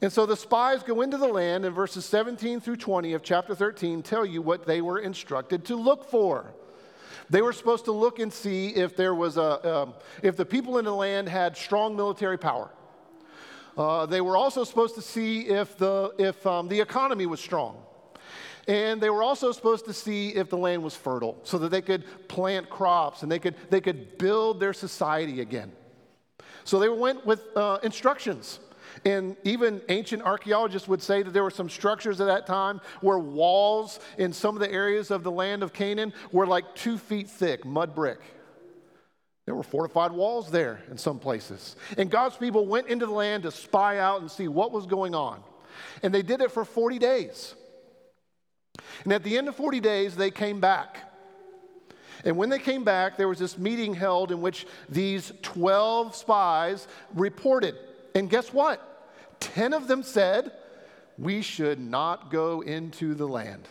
And 0.00 0.12
so 0.12 0.26
the 0.26 0.36
spies 0.36 0.82
go 0.82 1.00
into 1.00 1.16
the 1.16 1.28
land, 1.28 1.64
and 1.64 1.74
verses 1.74 2.04
17 2.04 2.60
through 2.60 2.76
20 2.76 3.14
of 3.14 3.22
chapter 3.22 3.54
13 3.54 4.02
tell 4.02 4.26
you 4.26 4.42
what 4.42 4.66
they 4.66 4.80
were 4.80 4.98
instructed 4.98 5.64
to 5.66 5.76
look 5.76 6.10
for. 6.10 6.54
They 7.30 7.42
were 7.42 7.52
supposed 7.52 7.84
to 7.86 7.92
look 7.92 8.18
and 8.18 8.32
see 8.32 8.68
if 8.68 8.96
there 8.96 9.14
was 9.14 9.36
a, 9.36 9.76
um, 9.76 9.94
if 10.22 10.36
the 10.36 10.44
people 10.44 10.78
in 10.78 10.84
the 10.84 10.94
land 10.94 11.28
had 11.28 11.56
strong 11.56 11.96
military 11.96 12.38
power. 12.38 12.70
Uh, 13.76 14.06
they 14.06 14.20
were 14.20 14.36
also 14.36 14.62
supposed 14.62 14.94
to 14.94 15.02
see 15.02 15.42
if 15.42 15.76
the, 15.78 16.12
if 16.18 16.46
um, 16.46 16.68
the 16.68 16.80
economy 16.80 17.26
was 17.26 17.40
strong. 17.40 17.82
And 18.66 19.00
they 19.00 19.10
were 19.10 19.22
also 19.22 19.52
supposed 19.52 19.84
to 19.86 19.92
see 19.92 20.30
if 20.30 20.48
the 20.48 20.56
land 20.56 20.82
was 20.82 20.96
fertile 20.96 21.38
so 21.42 21.58
that 21.58 21.70
they 21.70 21.82
could 21.82 22.04
plant 22.28 22.70
crops 22.70 23.22
and 23.22 23.30
they 23.30 23.38
could, 23.38 23.56
they 23.68 23.80
could 23.80 24.16
build 24.16 24.60
their 24.60 24.72
society 24.72 25.40
again. 25.40 25.72
So 26.64 26.78
they 26.78 26.88
went 26.88 27.26
with 27.26 27.44
uh, 27.56 27.78
instructions. 27.82 28.58
And 29.04 29.36
even 29.44 29.82
ancient 29.88 30.22
archaeologists 30.22 30.88
would 30.88 31.02
say 31.02 31.22
that 31.22 31.32
there 31.32 31.42
were 31.42 31.50
some 31.50 31.68
structures 31.68 32.20
at 32.20 32.26
that 32.26 32.46
time 32.46 32.80
where 33.00 33.18
walls 33.18 34.00
in 34.18 34.32
some 34.32 34.54
of 34.56 34.60
the 34.60 34.70
areas 34.70 35.10
of 35.10 35.22
the 35.22 35.30
land 35.30 35.62
of 35.62 35.72
Canaan 35.72 36.12
were 36.32 36.46
like 36.46 36.74
two 36.74 36.98
feet 36.98 37.28
thick, 37.28 37.64
mud 37.64 37.94
brick. 37.94 38.20
There 39.46 39.54
were 39.54 39.62
fortified 39.62 40.12
walls 40.12 40.50
there 40.50 40.80
in 40.90 40.96
some 40.96 41.18
places. 41.18 41.76
And 41.98 42.10
God's 42.10 42.36
people 42.36 42.66
went 42.66 42.88
into 42.88 43.06
the 43.06 43.12
land 43.12 43.42
to 43.42 43.50
spy 43.50 43.98
out 43.98 44.20
and 44.20 44.30
see 44.30 44.48
what 44.48 44.72
was 44.72 44.86
going 44.86 45.14
on. 45.14 45.42
And 46.02 46.14
they 46.14 46.22
did 46.22 46.40
it 46.40 46.50
for 46.50 46.64
40 46.64 46.98
days. 46.98 47.54
And 49.04 49.12
at 49.12 49.22
the 49.22 49.36
end 49.36 49.48
of 49.48 49.56
40 49.56 49.80
days, 49.80 50.16
they 50.16 50.30
came 50.30 50.60
back. 50.60 51.10
And 52.24 52.38
when 52.38 52.48
they 52.48 52.58
came 52.58 52.84
back, 52.84 53.18
there 53.18 53.28
was 53.28 53.38
this 53.38 53.58
meeting 53.58 53.92
held 53.92 54.32
in 54.32 54.40
which 54.40 54.66
these 54.88 55.32
12 55.42 56.14
spies 56.14 56.88
reported. 57.14 57.76
And 58.14 58.30
guess 58.30 58.52
what? 58.52 58.80
10 59.40 59.72
of 59.72 59.88
them 59.88 60.02
said, 60.02 60.52
We 61.18 61.42
should 61.42 61.80
not 61.80 62.30
go 62.30 62.60
into 62.60 63.14
the 63.14 63.26
land. 63.26 63.68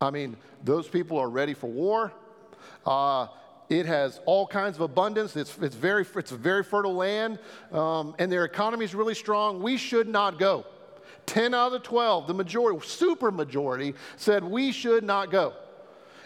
I 0.00 0.10
mean, 0.10 0.36
those 0.64 0.88
people 0.88 1.18
are 1.18 1.28
ready 1.28 1.54
for 1.54 1.68
war. 1.68 2.12
Uh, 2.84 3.28
it 3.68 3.86
has 3.86 4.20
all 4.26 4.46
kinds 4.46 4.76
of 4.76 4.82
abundance. 4.82 5.36
It's, 5.36 5.56
it's, 5.58 5.74
very, 5.74 6.06
it's 6.16 6.32
a 6.32 6.36
very 6.36 6.62
fertile 6.62 6.94
land, 6.94 7.38
um, 7.72 8.14
and 8.18 8.30
their 8.30 8.44
economy 8.44 8.84
is 8.84 8.94
really 8.94 9.14
strong. 9.14 9.62
We 9.62 9.76
should 9.76 10.08
not 10.08 10.38
go. 10.38 10.64
10 11.26 11.54
out 11.54 11.66
of 11.66 11.72
the 11.72 11.78
12, 11.80 12.28
the 12.28 12.34
majority, 12.34 12.86
super 12.86 13.32
majority, 13.32 13.94
said 14.16 14.44
we 14.44 14.70
should 14.70 15.02
not 15.02 15.30
go. 15.30 15.54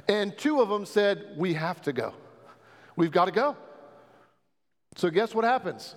And 0.08 0.36
two 0.36 0.60
of 0.60 0.68
them 0.68 0.84
said, 0.84 1.34
we 1.36 1.54
have 1.54 1.80
to 1.82 1.92
go. 1.92 2.12
We've 2.96 3.12
got 3.12 3.26
to 3.26 3.32
go. 3.32 3.56
So, 4.96 5.08
guess 5.08 5.34
what 5.34 5.44
happens? 5.44 5.94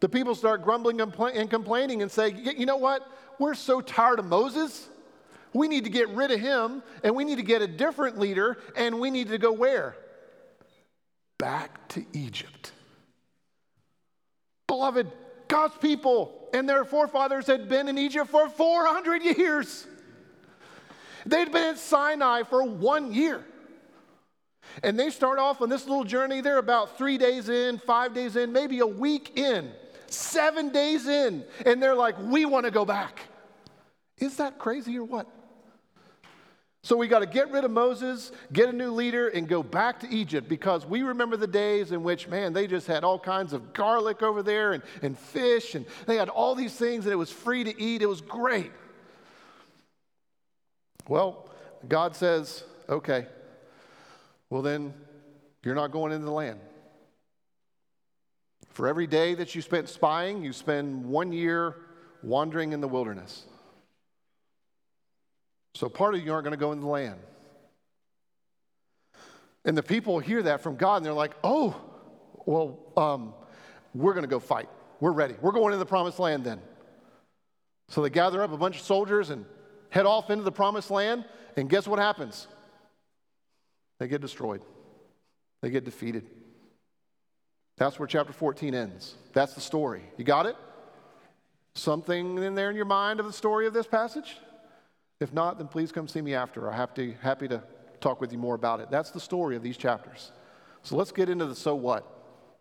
The 0.00 0.08
people 0.08 0.34
start 0.34 0.64
grumbling 0.64 1.00
and 1.00 1.50
complaining 1.50 2.02
and 2.02 2.10
say, 2.10 2.34
you 2.34 2.66
know 2.66 2.78
what? 2.78 3.06
We're 3.38 3.54
so 3.54 3.80
tired 3.80 4.18
of 4.18 4.24
Moses. 4.24 4.88
We 5.52 5.68
need 5.68 5.84
to 5.84 5.90
get 5.90 6.08
rid 6.10 6.30
of 6.30 6.40
him 6.40 6.82
and 7.04 7.14
we 7.14 7.24
need 7.24 7.36
to 7.36 7.42
get 7.42 7.60
a 7.60 7.66
different 7.66 8.18
leader 8.18 8.58
and 8.76 8.98
we 8.98 9.10
need 9.10 9.28
to 9.28 9.38
go 9.38 9.52
where? 9.52 9.96
Back 11.38 11.88
to 11.88 12.04
Egypt. 12.12 12.72
Beloved, 14.66 15.10
God's 15.48 15.76
people 15.78 16.48
and 16.54 16.68
their 16.68 16.84
forefathers 16.84 17.46
had 17.46 17.68
been 17.68 17.88
in 17.88 17.98
Egypt 17.98 18.30
for 18.30 18.48
400 18.48 19.22
years. 19.22 19.86
They'd 21.26 21.52
been 21.52 21.70
at 21.70 21.78
Sinai 21.78 22.44
for 22.44 22.62
one 22.62 23.12
year. 23.12 23.44
And 24.82 24.98
they 24.98 25.10
start 25.10 25.38
off 25.38 25.60
on 25.60 25.68
this 25.68 25.86
little 25.86 26.04
journey. 26.04 26.40
They're 26.40 26.58
about 26.58 26.96
three 26.96 27.18
days 27.18 27.48
in, 27.48 27.78
five 27.78 28.14
days 28.14 28.36
in, 28.36 28.52
maybe 28.52 28.78
a 28.78 28.86
week 28.86 29.36
in, 29.36 29.72
seven 30.12 30.70
days 30.70 31.06
in. 31.06 31.44
And 31.64 31.82
they're 31.82 31.94
like, 31.94 32.16
we 32.20 32.44
want 32.44 32.66
to 32.66 32.70
go 32.70 32.84
back. 32.84 33.20
Is 34.18 34.36
that 34.36 34.58
crazy 34.58 34.98
or 34.98 35.04
what? 35.04 35.26
So 36.82 36.96
we 36.96 37.08
got 37.08 37.18
to 37.18 37.26
get 37.26 37.50
rid 37.50 37.64
of 37.64 37.70
Moses, 37.70 38.32
get 38.54 38.70
a 38.70 38.72
new 38.72 38.90
leader, 38.90 39.28
and 39.28 39.46
go 39.46 39.62
back 39.62 40.00
to 40.00 40.08
Egypt 40.08 40.48
because 40.48 40.86
we 40.86 41.02
remember 41.02 41.36
the 41.36 41.46
days 41.46 41.92
in 41.92 42.02
which, 42.02 42.26
man, 42.26 42.54
they 42.54 42.66
just 42.66 42.86
had 42.86 43.04
all 43.04 43.18
kinds 43.18 43.52
of 43.52 43.74
garlic 43.74 44.22
over 44.22 44.42
there 44.42 44.72
and, 44.72 44.82
and 45.02 45.18
fish, 45.18 45.74
and 45.74 45.84
they 46.06 46.16
had 46.16 46.30
all 46.30 46.54
these 46.54 46.74
things, 46.74 47.04
and 47.04 47.12
it 47.12 47.16
was 47.16 47.30
free 47.30 47.64
to 47.64 47.80
eat. 47.82 48.00
It 48.00 48.08
was 48.08 48.22
great. 48.22 48.72
Well, 51.06 51.50
God 51.86 52.16
says, 52.16 52.64
okay, 52.88 53.26
well, 54.48 54.62
then 54.62 54.94
you're 55.62 55.74
not 55.74 55.90
going 55.90 56.12
into 56.12 56.24
the 56.24 56.32
land. 56.32 56.60
For 58.70 58.86
every 58.88 59.06
day 59.06 59.34
that 59.34 59.54
you 59.54 59.62
spent 59.62 59.88
spying, 59.88 60.42
you 60.42 60.52
spend 60.52 61.04
one 61.04 61.32
year 61.32 61.76
wandering 62.22 62.72
in 62.72 62.80
the 62.80 62.88
wilderness. 62.88 63.44
So 65.74 65.88
part 65.88 66.14
of 66.14 66.24
you 66.24 66.32
aren't 66.32 66.44
going 66.44 66.52
to 66.52 66.60
go 66.60 66.72
in 66.72 66.80
the 66.80 66.86
land. 66.86 67.18
And 69.64 69.76
the 69.76 69.82
people 69.82 70.18
hear 70.18 70.42
that 70.44 70.62
from 70.62 70.76
God 70.76 70.96
and 70.96 71.06
they're 71.06 71.12
like, 71.12 71.34
oh, 71.44 71.76
well, 72.46 72.78
um, 72.96 73.34
we're 73.94 74.14
going 74.14 74.24
to 74.24 74.28
go 74.28 74.40
fight. 74.40 74.68
We're 75.00 75.12
ready. 75.12 75.34
We're 75.40 75.52
going 75.52 75.66
into 75.66 75.78
the 75.78 75.86
promised 75.86 76.18
land 76.18 76.44
then. 76.44 76.60
So 77.88 78.02
they 78.02 78.10
gather 78.10 78.42
up 78.42 78.52
a 78.52 78.56
bunch 78.56 78.76
of 78.76 78.82
soldiers 78.82 79.30
and 79.30 79.44
head 79.90 80.06
off 80.06 80.30
into 80.30 80.44
the 80.44 80.52
promised 80.52 80.90
land. 80.90 81.24
And 81.56 81.68
guess 81.68 81.86
what 81.86 81.98
happens? 81.98 82.46
They 83.98 84.08
get 84.08 84.20
destroyed, 84.20 84.62
they 85.60 85.70
get 85.70 85.84
defeated. 85.84 86.26
That's 87.80 87.98
where 87.98 88.06
chapter 88.06 88.34
14 88.34 88.74
ends. 88.74 89.14
That's 89.32 89.54
the 89.54 89.62
story. 89.62 90.02
You 90.18 90.24
got 90.24 90.44
it? 90.44 90.54
Something 91.74 92.36
in 92.36 92.54
there 92.54 92.68
in 92.68 92.76
your 92.76 92.84
mind 92.84 93.20
of 93.20 93.26
the 93.26 93.32
story 93.32 93.66
of 93.66 93.72
this 93.72 93.86
passage? 93.86 94.36
If 95.18 95.32
not, 95.32 95.56
then 95.56 95.66
please 95.66 95.90
come 95.90 96.06
see 96.06 96.20
me 96.20 96.34
after. 96.34 96.68
I'm 96.68 96.74
happy, 96.74 97.16
happy 97.22 97.48
to 97.48 97.62
talk 98.02 98.20
with 98.20 98.32
you 98.32 98.38
more 98.38 98.54
about 98.54 98.80
it. 98.80 98.90
That's 98.90 99.12
the 99.12 99.18
story 99.18 99.56
of 99.56 99.62
these 99.62 99.78
chapters. 99.78 100.30
So 100.82 100.94
let's 100.94 101.10
get 101.10 101.30
into 101.30 101.46
the 101.46 101.54
so 101.54 101.74
what. 101.74 102.04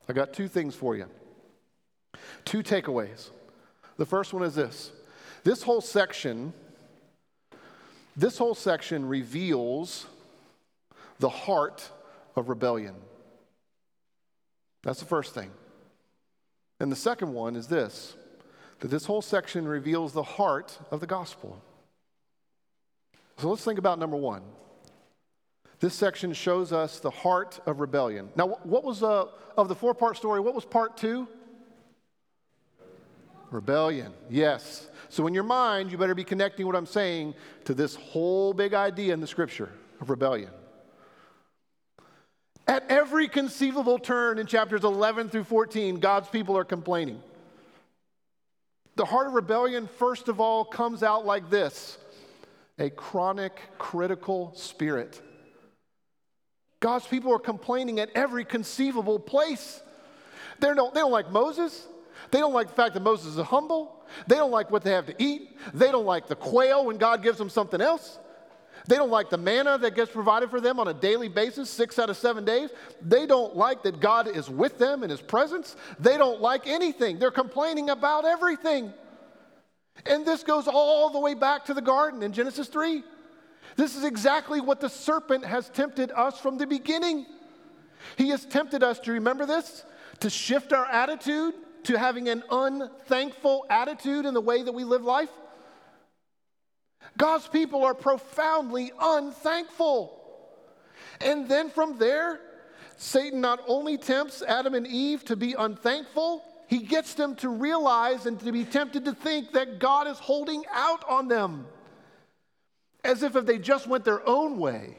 I 0.08 0.13
got 0.13 0.32
two 0.32 0.47
things 0.47 0.73
for 0.73 0.95
you. 0.95 1.08
Two 2.45 2.63
takeaways. 2.63 3.32
The 3.97 4.05
first 4.05 4.34
one 4.34 4.43
is 4.43 4.55
this 4.55 4.93
this 5.43 5.63
whole 5.63 5.82
section, 5.82 6.53
this 8.15 8.38
whole 8.38 8.55
section 8.55 9.05
reveals 9.05 10.05
the 11.19 11.27
heart 11.27 11.89
of 12.38 12.47
rebellion. 12.47 12.95
That's 14.84 15.00
the 15.00 15.06
first 15.06 15.34
thing. 15.34 15.52
And 16.80 16.92
the 16.92 16.96
second 16.96 17.34
one 17.34 17.56
is 17.56 17.68
this 17.68 18.15
that 18.80 18.88
this 18.88 19.06
whole 19.06 19.22
section 19.22 19.68
reveals 19.68 20.13
the 20.13 20.24
heart 20.24 20.80
of 20.89 21.02
the 21.02 21.08
gospel. 21.08 21.62
So 23.38 23.50
let's 23.50 23.63
think 23.63 23.78
about 23.78 24.00
number 24.00 24.15
one. 24.15 24.42
This 25.80 25.94
section 25.94 26.34
shows 26.34 26.74
us 26.74 27.00
the 27.00 27.10
heart 27.10 27.60
of 27.65 27.80
rebellion. 27.80 28.30
Now, 28.36 28.48
what 28.63 28.84
was, 28.84 29.02
uh, 29.02 29.26
of 29.58 29.68
the 29.70 29.76
four 29.76 29.94
part 29.94 30.18
story, 30.18 30.39
what 30.39 30.54
was 30.54 30.65
part 30.65 30.98
two? 30.98 31.28
Rebellion, 33.50 34.13
yes. 34.30 34.88
So, 35.08 35.26
in 35.26 35.34
your 35.34 35.44
mind, 35.44 35.92
you 35.92 35.98
better 35.98 36.13
be 36.13 36.24
connecting 36.24 36.68
what 36.68 36.76
I'm 36.76 36.86
saying 36.86 37.34
to 37.65 37.74
this 37.74 37.96
whole 37.96 38.54
big 38.54 38.74
idea 38.74 39.13
in 39.13 39.22
the 39.22 39.28
scripture 39.28 39.70
of 40.02 40.10
rebellion. 40.10 40.52
At 42.69 42.84
every 42.88 43.27
conceivable 43.27 43.97
turn 43.97 44.38
in 44.38 44.45
chapters 44.45 44.84
11 44.84 45.29
through 45.29 45.45
14, 45.45 45.99
God's 45.99 46.29
people 46.29 46.55
are 46.55 46.63
complaining. 46.63 47.19
The 48.95 49.05
heart 49.05 49.25
of 49.25 49.34
rebellion, 49.34 49.89
first 49.97 50.27
of 50.27 50.39
all, 50.39 50.63
comes 50.63 51.01
out 51.01 51.25
like 51.25 51.49
this 51.49 51.97
a 52.77 52.91
chronic, 52.91 53.60
critical 53.79 54.53
spirit. 54.55 55.19
God's 56.79 57.08
people 57.08 57.34
are 57.34 57.39
complaining 57.39 57.99
at 57.99 58.12
every 58.13 58.45
conceivable 58.45 59.17
place. 59.17 59.82
They 60.60 60.71
don't, 60.71 60.93
they 60.93 60.99
don't 60.99 61.12
like 61.12 61.32
Moses. 61.32 61.88
They 62.29 62.38
don't 62.38 62.53
like 62.53 62.67
the 62.67 62.75
fact 62.75 62.93
that 62.93 63.01
Moses 63.01 63.36
is 63.36 63.45
humble. 63.47 64.05
They 64.27 64.36
don't 64.36 64.51
like 64.51 64.69
what 64.69 64.84
they 64.84 64.91
have 64.91 65.08
to 65.08 65.15
eat. 65.17 65.58
They 65.73 65.91
don't 65.91 66.05
like 66.05 66.27
the 66.27 66.36
quail 66.36 66.86
when 66.86 66.97
God 66.97 67.23
gives 67.23 67.39
them 67.39 67.49
something 67.49 67.82
else. 67.82 68.19
They 68.88 68.96
don't 68.96 69.10
like 69.10 69.30
the 69.30 69.38
manna 69.38 69.78
that 69.78 69.96
gets 69.96 70.12
provided 70.12 70.50
for 70.50 70.62
them 70.62 70.80
on 70.80 70.88
a 70.88 70.94
daily 70.94 71.28
basis, 71.28 71.70
six 71.70 72.00
out 72.00 72.10
of 72.10 72.18
seven 72.18 72.46
days. 72.46 72.70
They 73.02 73.26
don't 73.26 73.56
like 73.56 73.84
that 73.84 74.00
God 74.00 74.28
is 74.28 74.50
with 74.50 74.78
them 74.78 75.04
in 75.04 75.10
his 75.10 75.22
presence. 75.22 75.76
They 76.00 76.18
don't 76.18 76.42
like 76.42 76.68
anything. 76.68 77.20
They're 77.20 77.32
complaining 77.32 77.89
about 77.89 78.26
everything. 78.26 78.94
And 80.06 80.26
this 80.26 80.44
goes 80.44 80.68
all 80.68 81.10
the 81.10 81.20
way 81.20 81.34
back 81.34 81.65
to 81.65 81.74
the 81.74 81.82
garden 81.82 82.24
in 82.24 82.32
Genesis 82.32 82.68
3. 82.68 83.04
This 83.76 83.96
is 83.96 84.04
exactly 84.04 84.62
what 84.62 84.80
the 84.80 84.89
serpent 84.89 85.46
has 85.46 85.70
tempted 85.70 86.12
us 86.12 86.39
from 86.39 86.58
the 86.58 86.68
beginning. 86.68 87.26
He 88.18 88.30
has 88.30 88.46
tempted 88.46 88.82
us 88.82 89.00
to 89.02 89.12
remember 89.12 89.46
this, 89.46 89.84
to 90.22 90.30
shift 90.30 90.74
our 90.74 90.86
attitude 90.86 91.54
to 91.84 91.98
having 91.98 92.30
an 92.30 92.44
unthankful 92.52 93.65
attitude 93.70 94.26
in 94.26 94.34
the 94.34 94.42
way 94.42 94.63
that 94.63 94.72
we 94.72 94.84
live 94.84 95.04
life. 95.04 95.30
God's 97.19 97.49
people 97.49 97.84
are 97.84 97.93
profoundly 97.93 98.91
unthankful. 98.99 100.15
And 101.21 101.49
then 101.49 101.69
from 101.69 101.97
there, 101.99 102.39
Satan 102.97 103.41
not 103.41 103.60
only 103.67 103.97
tempts 103.97 104.41
Adam 104.41 104.73
and 104.73 104.88
Eve 104.88 105.25
to 105.25 105.36
be 105.36 105.53
unthankful, 105.53 106.43
he 106.67 106.79
gets 106.79 107.15
them 107.15 107.36
to 107.36 107.49
realize 107.49 108.25
and 108.25 108.39
to 108.39 108.51
be 108.53 108.63
tempted 108.63 109.03
to 109.05 109.13
think 109.13 109.51
that 109.51 109.79
God 109.79 110.08
is 110.08 110.17
holding 110.17 110.63
out 110.71 111.03
on 111.10 111.27
them. 111.27 111.67
As 113.03 113.21
if 113.21 113.36
if 113.36 113.45
they 113.45 113.58
just 113.58 113.86
went 113.86 114.05
their 114.05 114.27
own 114.27 114.58
way, 114.58 114.95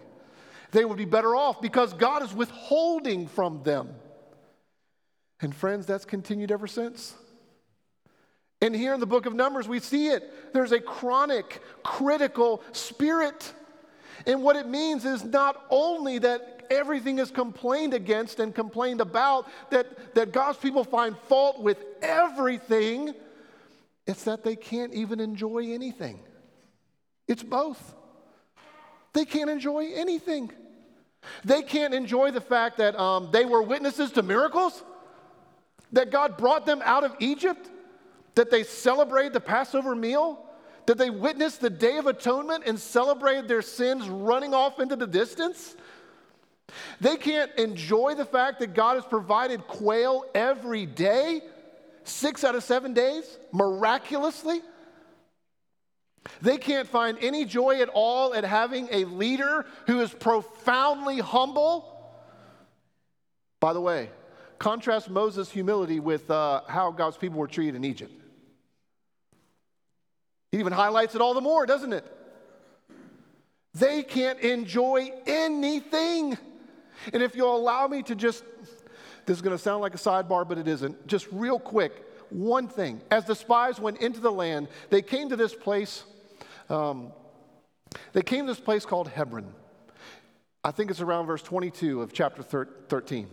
they 0.73 0.85
would 0.85 0.99
be 0.99 1.07
better 1.07 1.35
off 1.35 1.63
because 1.63 1.95
God 1.95 2.23
is 2.23 2.35
withholding 2.35 3.29
from 3.29 3.63
them. 3.63 3.95
And 5.41 5.55
friends, 5.55 5.87
that's 5.87 6.05
continued 6.05 6.53
ever 6.53 6.67
since. 6.67 7.15
And 8.63 8.75
here 8.75 8.93
in 8.93 9.01
the 9.01 9.07
book 9.07 9.27
of 9.27 9.35
Numbers, 9.35 9.67
we 9.67 9.81
see 9.81 10.09
it. 10.09 10.53
There's 10.53 10.73
a 10.73 10.81
chronic, 10.81 11.63
critical 11.83 12.63
spirit. 12.73 13.53
And 14.27 14.43
what 14.43 14.57
it 14.57 14.69
means 14.69 15.05
is 15.05 15.25
not 15.25 15.65
only 15.71 16.19
that 16.19 16.67
everything 16.71 17.19
is 17.19 17.31
complained 17.31 17.95
against 17.95 18.39
and 18.39 18.55
complained 18.55 19.01
about, 19.01 19.47
that, 19.71 20.15
that 20.15 20.33
God's 20.33 20.59
people 20.59 20.85
find 20.85 21.17
fault 21.29 21.61
with 21.63 21.83
everything, 22.03 23.15
it's 24.07 24.25
that 24.25 24.45
they 24.45 24.57
can't 24.57 24.93
even 24.93 25.21
enjoy 25.21 25.73
anything. 25.73 26.21
It's 27.27 27.43
both. 27.43 27.95
They 29.13 29.25
can't 29.25 29.51
enjoy 29.51 29.93
anything. 29.95 30.51
They 31.45 31.63
can't 31.63 31.95
enjoy 31.95 32.31
the 32.31 32.41
fact 32.41 32.79
that 32.79 32.99
um, 32.99 33.31
they 33.33 33.45
were 33.45 33.63
witnesses 33.63 34.13
to 34.13 34.23
miracles, 34.23 34.83
that 35.93 36.11
God 36.11 36.37
brought 36.37 36.67
them 36.67 36.83
out 36.85 37.05
of 37.05 37.15
Egypt, 37.21 37.69
that 38.35 38.51
they 38.51 38.63
celebrated 38.63 39.33
the 39.33 39.41
Passover 39.41 39.95
meal, 39.95 40.45
that 40.87 40.99
they 40.99 41.11
witnessed 41.11 41.61
the 41.61 41.71
Day 41.71 41.99
of 41.99 42.07
Atonement 42.07 42.65
and 42.67 42.79
celebrated 42.79 43.49
their 43.49 43.63
sins 43.63 44.09
running 44.09 44.55
off 44.55 44.79
into 44.81 44.97
the 44.97 45.07
distance. 45.07 45.77
They 47.01 47.17
can't 47.17 47.51
enjoy 47.57 48.15
the 48.15 48.25
fact 48.25 48.61
that 48.61 48.75
God 48.75 48.95
has 48.95 49.05
provided 49.05 49.67
quail 49.67 50.25
every 50.35 50.87
day, 50.87 51.43
six 52.05 52.45
out 52.45 52.55
of 52.55 52.63
seven 52.63 52.93
days, 52.93 53.39
miraculously. 53.53 54.61
They 56.43 56.59
can't 56.59 56.89
find 56.89 57.19
any 57.21 57.45
joy 57.45 57.81
at 57.81 57.89
all 57.89 58.35
at 58.35 58.45
having 58.45 58.89
a 58.93 59.05
leader 59.05 59.67
who 59.87 60.01
is 60.01 60.13
profoundly 60.13 61.19
humble. 61.19 61.87
By 63.59 63.73
the 63.73 63.81
way, 63.81 64.11
contrast 64.59 65.11
Moses' 65.11 65.51
humility 65.51 65.99
with 65.99 66.31
uh, 66.31 66.63
how 66.69 66.91
God's 66.91 67.17
people 67.17 67.39
were 67.39 67.49
treated 67.49 67.75
in 67.75 67.85
Egypt. 67.85 68.13
He 70.53 70.59
even 70.59 70.73
highlights 70.73 71.15
it 71.15 71.21
all 71.21 71.35
the 71.35 71.41
more, 71.41 71.67
doesn't 71.67 71.93
it? 71.93 72.05
They 73.75 74.03
can't 74.03 74.41
enjoy 74.41 75.13
anything. 75.27 76.37
And 77.13 77.23
if 77.23 77.37
you'll 77.37 77.57
allow 77.57 77.87
me 77.87 78.03
to 78.05 78.15
just, 78.15 78.45
this 79.27 79.37
is 79.37 79.43
going 79.43 79.57
to 79.57 79.63
sound 79.63 79.81
like 79.81 79.95
a 79.95 79.99
sidebar, 79.99 80.47
but 80.49 80.59
it 80.59 80.67
isn't. 80.67 81.07
Just 81.07 81.29
real 81.31 81.59
quick, 81.59 82.05
one 82.31 82.67
thing. 82.69 83.01
As 83.11 83.25
the 83.25 83.35
spies 83.35 83.79
went 83.79 84.01
into 84.01 84.21
the 84.21 84.33
land, 84.33 84.69
they 84.91 85.03
came 85.03 85.29
to 85.29 85.37
this 85.37 85.55
place 85.55 86.05
um, 86.71 87.13
they 88.13 88.23
came 88.23 88.47
to 88.47 88.53
this 88.53 88.61
place 88.61 88.87
called 88.87 89.09
Hebron. 89.09 89.53
I 90.63 90.71
think 90.71 90.91
it's 90.91 91.01
around 91.01 91.27
verse 91.27 91.43
22 91.43 92.01
of 92.01 92.13
chapter 92.13 92.43
13. 92.43 93.29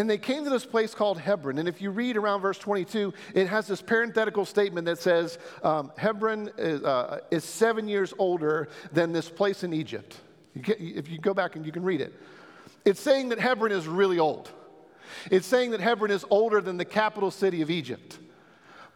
And 0.00 0.08
they 0.08 0.16
came 0.16 0.44
to 0.44 0.50
this 0.50 0.64
place 0.64 0.94
called 0.94 1.20
Hebron. 1.20 1.58
And 1.58 1.68
if 1.68 1.82
you 1.82 1.90
read 1.90 2.16
around 2.16 2.40
verse 2.40 2.56
22, 2.56 3.12
it 3.34 3.48
has 3.48 3.66
this 3.66 3.82
parenthetical 3.82 4.46
statement 4.46 4.86
that 4.86 4.98
says 4.98 5.38
um, 5.62 5.92
Hebron 5.98 6.50
is, 6.56 6.82
uh, 6.82 7.20
is, 7.30 7.44
seven 7.44 7.86
years 7.86 8.14
older 8.16 8.70
than 8.92 9.12
this 9.12 9.28
place 9.28 9.62
in 9.62 9.74
Egypt. 9.74 10.16
You 10.54 10.62
get, 10.62 10.80
if 10.80 11.10
you 11.10 11.18
go 11.18 11.34
back 11.34 11.54
and 11.54 11.66
you 11.66 11.70
can 11.70 11.82
read 11.82 12.00
it, 12.00 12.14
it's 12.86 12.98
saying 12.98 13.28
that 13.28 13.38
Hebron 13.38 13.72
is 13.72 13.86
really 13.86 14.18
old. 14.18 14.50
It's 15.30 15.46
saying 15.46 15.72
that 15.72 15.80
Hebron 15.80 16.10
is 16.10 16.24
older 16.30 16.62
than 16.62 16.78
the 16.78 16.86
capital 16.86 17.30
city 17.30 17.60
of 17.60 17.68
Egypt. 17.68 18.18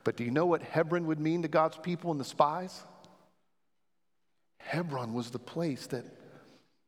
But 0.04 0.16
do 0.16 0.24
you 0.24 0.30
know 0.30 0.46
what 0.46 0.62
Hebron 0.62 1.06
would 1.08 1.20
mean 1.20 1.42
to 1.42 1.48
God's 1.48 1.76
people 1.76 2.12
and 2.12 2.18
the 2.18 2.24
spies? 2.24 2.82
Hebron 4.56 5.12
was 5.12 5.30
the 5.30 5.38
place 5.38 5.86
that, 5.88 6.06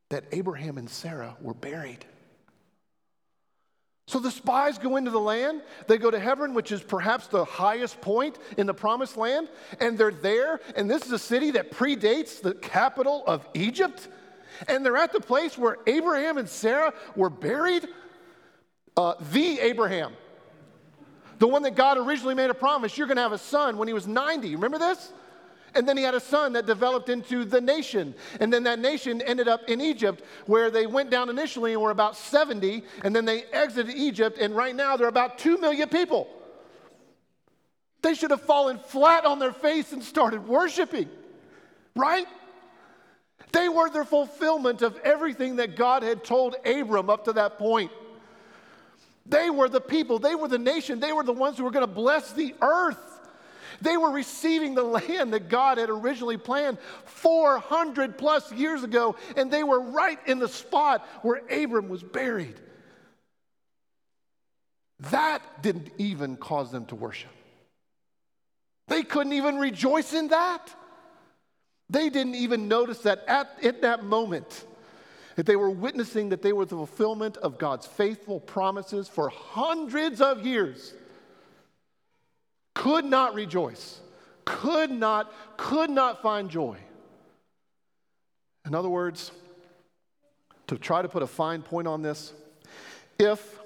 that 0.08 0.24
Abraham 0.32 0.78
and 0.78 0.88
Sarah 0.88 1.36
were 1.42 1.52
buried. 1.52 2.06
So 4.08 4.20
the 4.20 4.30
spies 4.30 4.78
go 4.78 4.96
into 4.96 5.10
the 5.10 5.20
land. 5.20 5.62
They 5.88 5.98
go 5.98 6.12
to 6.12 6.18
Hebron, 6.18 6.54
which 6.54 6.70
is 6.70 6.80
perhaps 6.80 7.26
the 7.26 7.44
highest 7.44 8.00
point 8.00 8.38
in 8.56 8.66
the 8.66 8.74
promised 8.74 9.16
land, 9.16 9.48
and 9.80 9.98
they're 9.98 10.12
there. 10.12 10.60
And 10.76 10.88
this 10.88 11.04
is 11.04 11.12
a 11.12 11.18
city 11.18 11.50
that 11.52 11.72
predates 11.72 12.40
the 12.40 12.54
capital 12.54 13.24
of 13.26 13.48
Egypt. 13.54 14.06
And 14.68 14.86
they're 14.86 14.96
at 14.96 15.12
the 15.12 15.20
place 15.20 15.58
where 15.58 15.78
Abraham 15.88 16.38
and 16.38 16.48
Sarah 16.48 16.94
were 17.16 17.30
buried. 17.30 17.88
Uh, 18.96 19.14
the 19.32 19.58
Abraham, 19.60 20.12
the 21.38 21.48
one 21.48 21.62
that 21.64 21.74
God 21.74 21.98
originally 21.98 22.34
made 22.34 22.48
a 22.48 22.54
promise, 22.54 22.96
you're 22.96 23.08
going 23.08 23.16
to 23.16 23.22
have 23.22 23.32
a 23.32 23.38
son 23.38 23.76
when 23.76 23.88
he 23.88 23.92
was 23.92 24.06
90. 24.06 24.54
Remember 24.54 24.78
this? 24.78 25.12
And 25.76 25.86
then 25.86 25.96
he 25.96 26.02
had 26.02 26.14
a 26.14 26.20
son 26.20 26.54
that 26.54 26.64
developed 26.64 27.08
into 27.10 27.44
the 27.44 27.60
nation. 27.60 28.14
And 28.40 28.52
then 28.52 28.62
that 28.64 28.78
nation 28.78 29.20
ended 29.20 29.46
up 29.46 29.68
in 29.68 29.80
Egypt, 29.80 30.22
where 30.46 30.70
they 30.70 30.86
went 30.86 31.10
down 31.10 31.28
initially 31.28 31.74
and 31.74 31.82
were 31.82 31.90
about 31.90 32.16
70, 32.16 32.82
and 33.04 33.14
then 33.14 33.26
they 33.26 33.42
exited 33.52 33.94
Egypt, 33.94 34.38
and 34.38 34.56
right 34.56 34.74
now 34.74 34.96
they're 34.96 35.08
about 35.08 35.38
2 35.38 35.58
million 35.58 35.88
people. 35.88 36.28
They 38.02 38.14
should 38.14 38.30
have 38.30 38.42
fallen 38.42 38.78
flat 38.78 39.24
on 39.24 39.38
their 39.38 39.52
face 39.52 39.92
and 39.92 40.02
started 40.02 40.46
worshiping, 40.46 41.08
right? 41.94 42.26
They 43.52 43.68
were 43.68 43.90
the 43.90 44.04
fulfillment 44.04 44.82
of 44.82 44.96
everything 44.98 45.56
that 45.56 45.76
God 45.76 46.02
had 46.02 46.24
told 46.24 46.56
Abram 46.64 47.10
up 47.10 47.24
to 47.24 47.32
that 47.34 47.58
point. 47.58 47.90
They 49.26 49.50
were 49.50 49.68
the 49.68 49.80
people, 49.80 50.18
they 50.18 50.34
were 50.36 50.48
the 50.48 50.58
nation, 50.58 51.00
they 51.00 51.12
were 51.12 51.24
the 51.24 51.32
ones 51.32 51.58
who 51.58 51.64
were 51.64 51.70
going 51.70 51.86
to 51.86 51.92
bless 51.92 52.32
the 52.32 52.54
earth. 52.62 53.15
They 53.80 53.96
were 53.96 54.10
receiving 54.10 54.74
the 54.74 54.82
land 55.08 55.32
that 55.32 55.48
God 55.48 55.78
had 55.78 55.90
originally 55.90 56.36
planned 56.36 56.78
400 57.04 58.18
plus 58.18 58.50
years 58.52 58.82
ago, 58.82 59.16
and 59.36 59.50
they 59.50 59.62
were 59.62 59.80
right 59.80 60.18
in 60.26 60.38
the 60.38 60.48
spot 60.48 61.06
where 61.22 61.42
Abram 61.50 61.88
was 61.88 62.02
buried. 62.02 62.60
That 65.10 65.42
didn't 65.62 65.90
even 65.98 66.36
cause 66.36 66.70
them 66.70 66.86
to 66.86 66.94
worship. 66.94 67.30
They 68.88 69.02
couldn't 69.02 69.32
even 69.32 69.58
rejoice 69.58 70.14
in 70.14 70.28
that. 70.28 70.74
They 71.90 72.08
didn't 72.08 72.36
even 72.36 72.68
notice 72.68 73.00
that 73.00 73.24
at, 73.28 73.50
at 73.62 73.82
that 73.82 74.04
moment 74.04 74.64
that 75.36 75.44
they 75.44 75.56
were 75.56 75.70
witnessing 75.70 76.30
that 76.30 76.42
they 76.42 76.52
were 76.52 76.64
the 76.64 76.76
fulfillment 76.76 77.36
of 77.38 77.58
God's 77.58 77.86
faithful 77.86 78.40
promises 78.40 79.08
for 79.08 79.28
hundreds 79.28 80.20
of 80.20 80.46
years 80.46 80.94
could 82.76 83.06
not 83.06 83.32
rejoice, 83.32 84.00
could 84.44 84.90
not, 84.90 85.32
could 85.56 85.88
not 85.88 86.20
find 86.20 86.50
joy. 86.50 86.76
In 88.66 88.74
other 88.74 88.90
words, 88.90 89.30
to 90.66 90.76
try 90.76 91.00
to 91.00 91.08
put 91.08 91.22
a 91.22 91.26
fine 91.26 91.62
point 91.62 91.88
on 91.88 92.02
this, 92.02 92.34
if 93.18 93.58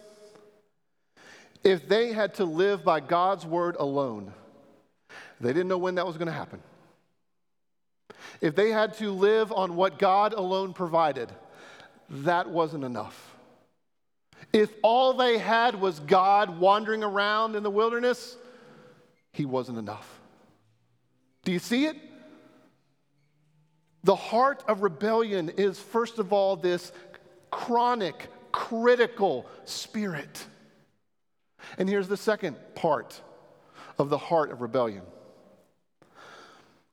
if 1.65 1.89
they 1.89 2.13
had 2.13 2.35
to 2.35 2.45
live 2.45 2.85
by 2.85 3.01
God's 3.01 3.45
word 3.45 3.77
alone, 3.79 4.33
they 5.41 5.53
didn't 5.53 5.69
know 5.69 5.77
when 5.77 5.97
that 5.97 6.07
was 6.07 6.17
going 6.17 6.29
to 6.29 6.33
happen. 6.33 6.63
If 8.41 8.55
they 8.55 8.71
had 8.71 8.95
to 8.99 9.11
live 9.11 9.53
on 9.53 9.75
what 9.75 9.99
God 9.99 10.33
alone 10.35 10.73
provided, 10.73 11.31
that 12.09 12.49
wasn't 12.49 12.85
enough. 12.85 13.35
If 14.53 14.71
all 14.83 15.15
they 15.15 15.37
had 15.37 15.75
was 15.75 15.99
God 16.01 16.61
wandering 16.61 17.03
around 17.03 17.57
in 17.57 17.63
the 17.63 17.71
wilderness, 17.71 18.37
he 19.33 19.45
wasn't 19.45 19.79
enough. 19.79 20.21
Do 21.45 21.53
you 21.53 21.59
see 21.59 21.87
it? 21.87 21.97
The 24.05 24.17
heart 24.17 24.65
of 24.67 24.83
rebellion 24.83 25.51
is, 25.51 25.79
first 25.79 26.19
of 26.19 26.33
all, 26.33 26.57
this 26.57 26.93
chronic, 27.51 28.29
critical 28.53 29.47
spirit. 29.65 30.47
And 31.79 31.89
here's 31.89 32.09
the 32.09 32.17
second 32.17 32.57
part 32.75 33.21
of 33.99 34.09
the 34.09 34.19
heart 34.19 34.51
of 34.51 34.63
rebellion 34.63 35.03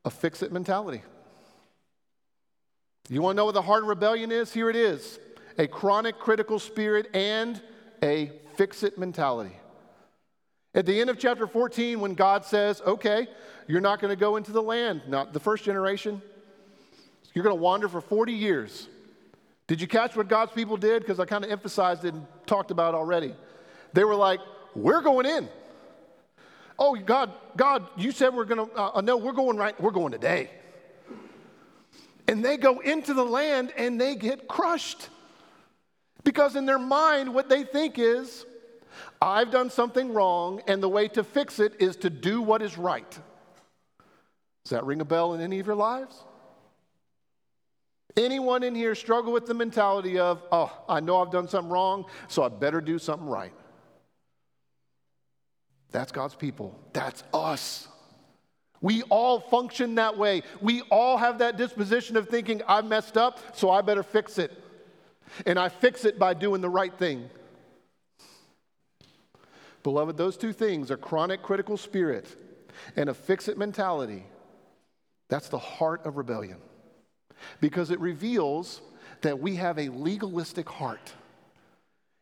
a 0.05 0.09
fix 0.09 0.41
it 0.41 0.51
mentality. 0.51 1.01
You 3.09 3.21
want 3.21 3.35
to 3.35 3.37
know 3.37 3.45
what 3.45 3.53
the 3.53 3.61
heart 3.61 3.83
of 3.83 3.89
rebellion 3.89 4.31
is? 4.31 4.53
Here 4.53 4.69
it 4.69 4.75
is 4.75 5.19
a 5.57 5.67
chronic, 5.67 6.19
critical 6.19 6.59
spirit 6.59 7.09
and 7.13 7.61
a 8.03 8.31
fix 8.55 8.83
it 8.83 8.97
mentality. 8.97 9.55
At 10.77 10.85
the 10.85 11.01
end 11.01 11.09
of 11.09 11.17
chapter 11.17 11.47
14, 11.47 11.99
when 11.99 12.13
God 12.13 12.45
says, 12.45 12.83
okay, 12.85 13.27
you're 13.67 13.81
not 13.81 13.99
going 13.99 14.11
to 14.11 14.15
go 14.15 14.35
into 14.35 14.51
the 14.51 14.61
land, 14.61 15.01
not 15.07 15.33
the 15.33 15.39
first 15.39 15.63
generation, 15.63 16.21
you're 17.33 17.43
going 17.43 17.55
to 17.55 17.59
wander 17.59 17.89
for 17.89 17.99
40 17.99 18.31
years. 18.33 18.87
Did 19.65 19.81
you 19.81 19.87
catch 19.87 20.15
what 20.15 20.27
God's 20.27 20.51
people 20.51 20.77
did? 20.77 21.01
Because 21.01 21.19
I 21.19 21.25
kind 21.25 21.43
of 21.43 21.49
emphasized 21.49 22.05
it 22.05 22.13
and 22.13 22.27
talked 22.45 22.69
about 22.69 22.93
it 22.93 22.97
already. 22.97 23.33
They 23.93 24.03
were 24.03 24.13
like, 24.13 24.39
we're 24.75 25.01
going 25.01 25.25
in. 25.25 25.49
Oh, 26.77 26.95
God, 26.95 27.31
God, 27.55 27.87
you 27.97 28.11
said 28.11 28.35
we're 28.35 28.45
going 28.45 28.69
to, 28.69 28.75
uh, 28.75 29.01
no, 29.01 29.17
we're 29.17 29.31
going 29.31 29.57
right, 29.57 29.79
we're 29.81 29.89
going 29.89 30.11
today. 30.11 30.51
And 32.27 32.45
they 32.45 32.55
go 32.55 32.81
into 32.81 33.15
the 33.15 33.25
land 33.25 33.73
and 33.77 33.99
they 33.99 34.13
get 34.13 34.47
crushed. 34.47 35.09
Because 36.23 36.55
in 36.55 36.67
their 36.67 36.77
mind, 36.77 37.33
what 37.33 37.49
they 37.49 37.63
think 37.63 37.97
is, 37.97 38.45
I've 39.21 39.51
done 39.51 39.69
something 39.69 40.13
wrong, 40.13 40.61
and 40.67 40.81
the 40.81 40.89
way 40.89 41.07
to 41.09 41.23
fix 41.23 41.59
it 41.59 41.73
is 41.79 41.95
to 41.97 42.09
do 42.09 42.41
what 42.41 42.61
is 42.61 42.77
right. 42.77 43.09
Does 44.63 44.71
that 44.71 44.85
ring 44.85 45.01
a 45.01 45.05
bell 45.05 45.33
in 45.33 45.41
any 45.41 45.59
of 45.59 45.65
your 45.65 45.75
lives? 45.75 46.23
Anyone 48.15 48.63
in 48.63 48.75
here 48.75 48.95
struggle 48.95 49.31
with 49.31 49.45
the 49.45 49.53
mentality 49.53 50.19
of, 50.19 50.43
oh, 50.51 50.75
I 50.89 50.99
know 50.99 51.21
I've 51.21 51.31
done 51.31 51.47
something 51.47 51.71
wrong, 51.71 52.05
so 52.27 52.43
I 52.43 52.49
better 52.49 52.81
do 52.81 52.99
something 52.99 53.27
right? 53.27 53.53
That's 55.91 56.11
God's 56.11 56.35
people. 56.35 56.77
That's 56.93 57.23
us. 57.33 57.87
We 58.81 59.03
all 59.03 59.39
function 59.39 59.95
that 59.95 60.17
way. 60.17 60.43
We 60.61 60.81
all 60.91 61.17
have 61.17 61.39
that 61.39 61.57
disposition 61.57 62.17
of 62.17 62.27
thinking, 62.29 62.61
I've 62.67 62.85
messed 62.85 63.17
up, 63.17 63.55
so 63.55 63.71
I 63.71 63.81
better 63.81 64.03
fix 64.03 64.37
it. 64.37 64.51
And 65.45 65.57
I 65.57 65.69
fix 65.69 66.05
it 66.05 66.19
by 66.19 66.33
doing 66.33 66.61
the 66.61 66.69
right 66.69 66.93
thing. 66.93 67.29
Beloved, 69.87 70.17
those 70.17 70.35
two 70.35 70.51
things 70.51 70.91
a 70.91 70.97
chronic 70.97 71.41
critical 71.41 71.77
spirit 71.77 72.25
and 72.97 73.07
a 73.07 73.13
fix 73.13 73.47
it 73.47 73.57
mentality. 73.57 74.25
That's 75.29 75.47
the 75.47 75.57
heart 75.57 76.05
of 76.05 76.17
rebellion 76.17 76.57
because 77.61 77.89
it 77.89 77.97
reveals 78.01 78.81
that 79.21 79.39
we 79.39 79.55
have 79.55 79.79
a 79.79 79.87
legalistic 79.87 80.67
heart. 80.67 81.13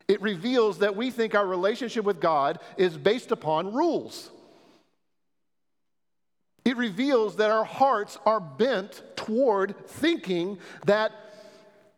It 0.06 0.22
reveals 0.22 0.78
that 0.78 0.94
we 0.94 1.10
think 1.10 1.34
our 1.34 1.44
relationship 1.44 2.04
with 2.04 2.20
God 2.20 2.60
is 2.76 2.96
based 2.96 3.32
upon 3.32 3.74
rules. 3.74 4.30
It 6.64 6.76
reveals 6.76 7.34
that 7.38 7.50
our 7.50 7.64
hearts 7.64 8.16
are 8.24 8.38
bent 8.38 9.02
toward 9.16 9.74
thinking 9.88 10.58
that 10.84 11.10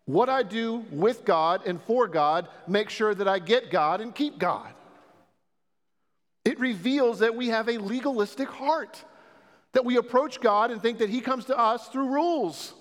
what 0.07 0.31
I 0.31 0.45
do 0.45 0.87
with 0.91 1.27
God 1.27 1.67
and 1.67 1.79
for 1.83 2.09
God 2.09 2.49
makes 2.67 2.95
sure 2.95 3.15
that 3.15 3.29
I 3.29 3.39
get 3.39 3.71
God 3.71 4.01
and 4.01 4.15
keep 4.15 4.39
God. 4.39 4.73
It 6.49 6.59
reveals 6.59 7.19
that 7.19 7.37
we 7.37 7.49
have 7.49 7.69
a 7.69 7.77
legalistic 7.77 8.49
heart, 8.49 9.05
that 9.73 9.85
we 9.85 9.99
approach 9.99 10.41
God 10.41 10.71
and 10.71 10.81
think 10.81 10.97
that 11.01 11.11
He 11.11 11.21
comes 11.21 11.45
to 11.45 11.59
us 11.59 11.89
through 11.89 12.09
rules. 12.09 12.73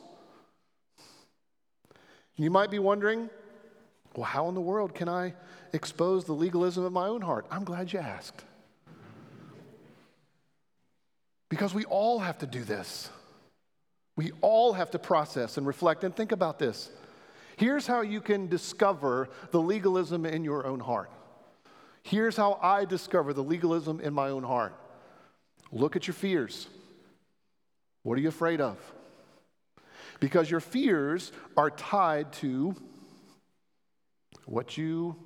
You 2.38 2.50
might 2.50 2.72
be 2.72 2.80
wondering, 2.80 3.30
well, 4.16 4.24
how 4.24 4.48
in 4.48 4.56
the 4.56 4.62
world 4.62 4.96
can 4.96 5.10
I 5.10 5.34
expose 5.74 6.24
the 6.24 6.32
legalism 6.32 6.86
of 6.86 6.94
my 6.94 7.08
own 7.08 7.20
heart? 7.20 7.46
I'm 7.52 7.66
glad 7.66 7.92
you 7.92 8.00
asked. 8.00 8.46
Because 11.50 11.74
we 11.74 11.84
all 11.84 12.20
have 12.20 12.38
to 12.38 12.48
do 12.48 12.64
this. 12.64 13.10
We 14.16 14.32
all 14.40 14.72
have 14.72 14.92
to 14.92 15.00
process 15.00 15.58
and 15.58 15.68
reflect 15.68 16.06
and 16.06 16.16
think 16.16 16.32
about 16.32 16.58
this. 16.58 16.90
Here's 17.58 17.86
how 17.86 18.00
you 18.00 18.22
can 18.22 18.48
discover 18.48 19.28
the 19.52 19.60
legalism 19.60 20.26
in 20.26 20.46
your 20.46 20.66
own 20.66 20.80
heart. 20.80 21.12
Here's 22.08 22.38
how 22.38 22.58
I 22.62 22.86
discover 22.86 23.34
the 23.34 23.44
legalism 23.44 24.00
in 24.00 24.14
my 24.14 24.30
own 24.30 24.44
heart. 24.44 24.74
Look 25.74 25.98
at 25.98 26.08
your 26.08 26.14
fears. 26.14 26.70
What 28.04 28.18
are 28.18 28.22
you 28.22 28.30
afraid 28.30 28.62
of? 28.62 28.78
Because 30.22 30.50
your 30.50 30.62
fears 30.62 31.34
are 31.58 31.70
tied 31.70 32.32
to 32.34 32.78
what 34.46 34.78
you 34.78 35.18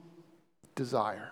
desire. 0.73 1.31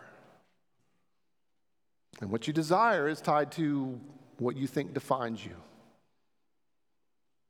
And 2.22 2.30
what 2.30 2.46
you 2.46 2.54
desire 2.54 3.08
is 3.08 3.20
tied 3.20 3.52
to 3.54 4.00
what 4.38 4.56
you 4.56 4.68
think 4.68 4.94
defines 4.94 5.44
you. 5.44 5.56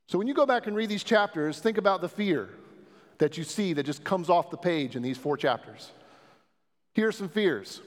So 0.08 0.16
when 0.16 0.26
you 0.26 0.32
go 0.32 0.46
back 0.46 0.66
and 0.66 0.74
read 0.74 0.88
these 0.88 1.04
chapters, 1.04 1.58
think 1.58 1.76
about 1.76 2.00
the 2.00 2.08
fear 2.08 2.48
that 3.18 3.36
you 3.36 3.44
see 3.44 3.74
that 3.74 3.82
just 3.82 4.04
comes 4.04 4.30
off 4.30 4.50
the 4.50 4.56
page 4.56 4.96
in 4.96 5.02
these 5.02 5.18
four 5.18 5.36
chapters. 5.36 5.90
Here 6.94 7.06
are 7.06 7.12
some 7.12 7.28
fears. 7.28 7.82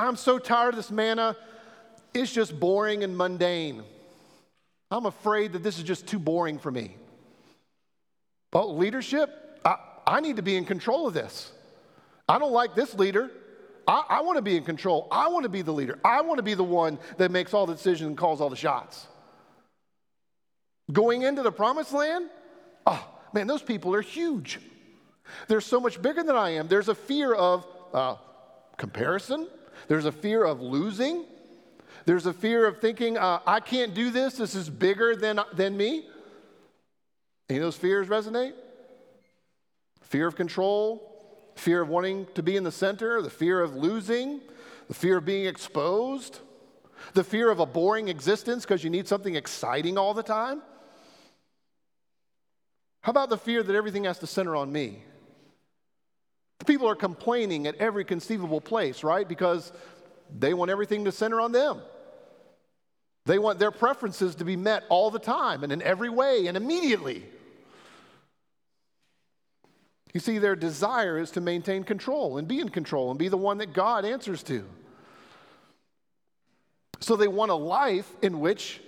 I'm 0.00 0.16
so 0.16 0.38
tired 0.38 0.70
of 0.70 0.76
this 0.76 0.90
manna, 0.90 1.36
it's 2.14 2.32
just 2.32 2.58
boring 2.58 3.04
and 3.04 3.16
mundane. 3.16 3.82
I'm 4.90 5.06
afraid 5.06 5.52
that 5.52 5.62
this 5.62 5.78
is 5.78 5.84
just 5.84 6.06
too 6.06 6.18
boring 6.18 6.58
for 6.58 6.70
me. 6.70 6.96
But 8.50 8.70
leadership, 8.70 9.60
I, 9.64 9.76
I 10.06 10.20
need 10.20 10.36
to 10.36 10.42
be 10.42 10.56
in 10.56 10.64
control 10.64 11.06
of 11.06 11.14
this. 11.14 11.52
I 12.28 12.38
don't 12.38 12.52
like 12.52 12.74
this 12.74 12.94
leader. 12.94 13.30
I, 13.86 14.02
I 14.08 14.20
want 14.22 14.36
to 14.36 14.42
be 14.42 14.56
in 14.56 14.64
control. 14.64 15.06
I 15.10 15.28
want 15.28 15.44
to 15.44 15.48
be 15.48 15.62
the 15.62 15.72
leader. 15.72 15.98
I 16.04 16.22
want 16.22 16.38
to 16.38 16.42
be 16.42 16.54
the 16.54 16.64
one 16.64 16.98
that 17.18 17.30
makes 17.30 17.52
all 17.52 17.66
the 17.66 17.74
decisions 17.74 18.08
and 18.08 18.16
calls 18.16 18.40
all 18.40 18.48
the 18.48 18.56
shots. 18.56 19.06
Going 20.90 21.22
into 21.22 21.42
the 21.42 21.52
promised 21.52 21.92
land, 21.92 22.30
oh 22.86 23.06
man, 23.32 23.46
those 23.46 23.62
people 23.62 23.94
are 23.94 24.02
huge. 24.02 24.58
They're 25.46 25.60
so 25.60 25.78
much 25.78 26.00
bigger 26.00 26.22
than 26.22 26.36
I 26.36 26.50
am. 26.50 26.68
There's 26.68 26.88
a 26.88 26.94
fear 26.94 27.34
of 27.34 27.66
uh, 27.92 28.16
comparison, 28.78 29.46
there's 29.88 30.04
a 30.04 30.12
fear 30.12 30.44
of 30.44 30.60
losing, 30.60 31.24
there's 32.04 32.26
a 32.26 32.32
fear 32.32 32.66
of 32.66 32.80
thinking, 32.80 33.18
uh, 33.18 33.40
I 33.46 33.60
can't 33.60 33.94
do 33.94 34.10
this, 34.10 34.34
this 34.34 34.54
is 34.54 34.70
bigger 34.70 35.14
than, 35.16 35.40
than 35.52 35.76
me. 35.76 36.06
Any 37.48 37.58
of 37.58 37.64
those 37.64 37.76
fears 37.76 38.08
resonate? 38.08 38.52
Fear 40.02 40.26
of 40.28 40.36
control, 40.36 41.52
fear 41.56 41.82
of 41.82 41.88
wanting 41.88 42.26
to 42.34 42.42
be 42.42 42.56
in 42.56 42.64
the 42.64 42.72
center, 42.72 43.20
the 43.22 43.30
fear 43.30 43.60
of 43.60 43.74
losing, 43.74 44.40
the 44.88 44.94
fear 44.94 45.18
of 45.18 45.24
being 45.24 45.46
exposed, 45.46 46.40
the 47.14 47.24
fear 47.24 47.50
of 47.50 47.60
a 47.60 47.66
boring 47.66 48.08
existence 48.08 48.64
because 48.64 48.82
you 48.82 48.90
need 48.90 49.06
something 49.06 49.34
exciting 49.34 49.98
all 49.98 50.14
the 50.14 50.22
time. 50.22 50.62
How 53.02 53.10
about 53.10 53.30
the 53.30 53.38
fear 53.38 53.62
that 53.62 53.74
everything 53.74 54.04
has 54.04 54.18
to 54.18 54.26
center 54.26 54.54
on 54.56 54.70
me? 54.70 55.02
People 56.66 56.88
are 56.88 56.94
complaining 56.94 57.66
at 57.66 57.76
every 57.76 58.04
conceivable 58.04 58.60
place, 58.60 59.02
right? 59.02 59.26
Because 59.26 59.72
they 60.38 60.54
want 60.54 60.70
everything 60.70 61.04
to 61.04 61.12
center 61.12 61.40
on 61.40 61.52
them. 61.52 61.80
They 63.26 63.38
want 63.38 63.58
their 63.58 63.70
preferences 63.70 64.34
to 64.36 64.44
be 64.44 64.56
met 64.56 64.84
all 64.88 65.10
the 65.10 65.18
time 65.18 65.62
and 65.62 65.72
in 65.72 65.82
every 65.82 66.08
way 66.08 66.46
and 66.46 66.56
immediately. 66.56 67.24
You 70.12 70.20
see, 70.20 70.38
their 70.38 70.56
desire 70.56 71.18
is 71.18 71.30
to 71.32 71.40
maintain 71.40 71.84
control 71.84 72.38
and 72.38 72.48
be 72.48 72.60
in 72.60 72.68
control 72.68 73.10
and 73.10 73.18
be 73.18 73.28
the 73.28 73.36
one 73.36 73.58
that 73.58 73.72
God 73.72 74.04
answers 74.04 74.42
to. 74.44 74.64
So 76.98 77.16
they 77.16 77.28
want 77.28 77.50
a 77.50 77.54
life 77.54 78.10
in 78.20 78.40
which 78.40 78.80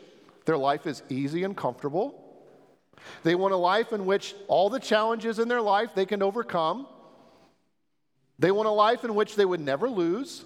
their 0.45 0.59
life 0.59 0.87
is 0.87 1.03
easy 1.09 1.45
and 1.45 1.57
comfortable. 1.57 2.19
They 3.23 3.35
want 3.35 3.55
a 3.55 3.57
life 3.57 3.93
in 3.93 4.05
which 4.05 4.35
all 4.49 4.69
the 4.69 4.81
challenges 4.81 5.39
in 5.39 5.49
their 5.49 5.61
life 5.61 5.95
they 5.95 6.07
can 6.07 6.23
overcome. 6.23 6.87
They 8.43 8.51
want 8.51 8.67
a 8.67 8.73
life 8.73 9.05
in 9.05 9.15
which 9.15 9.37
they 9.37 9.45
would 9.45 9.61
never 9.61 9.89
lose. 9.89 10.45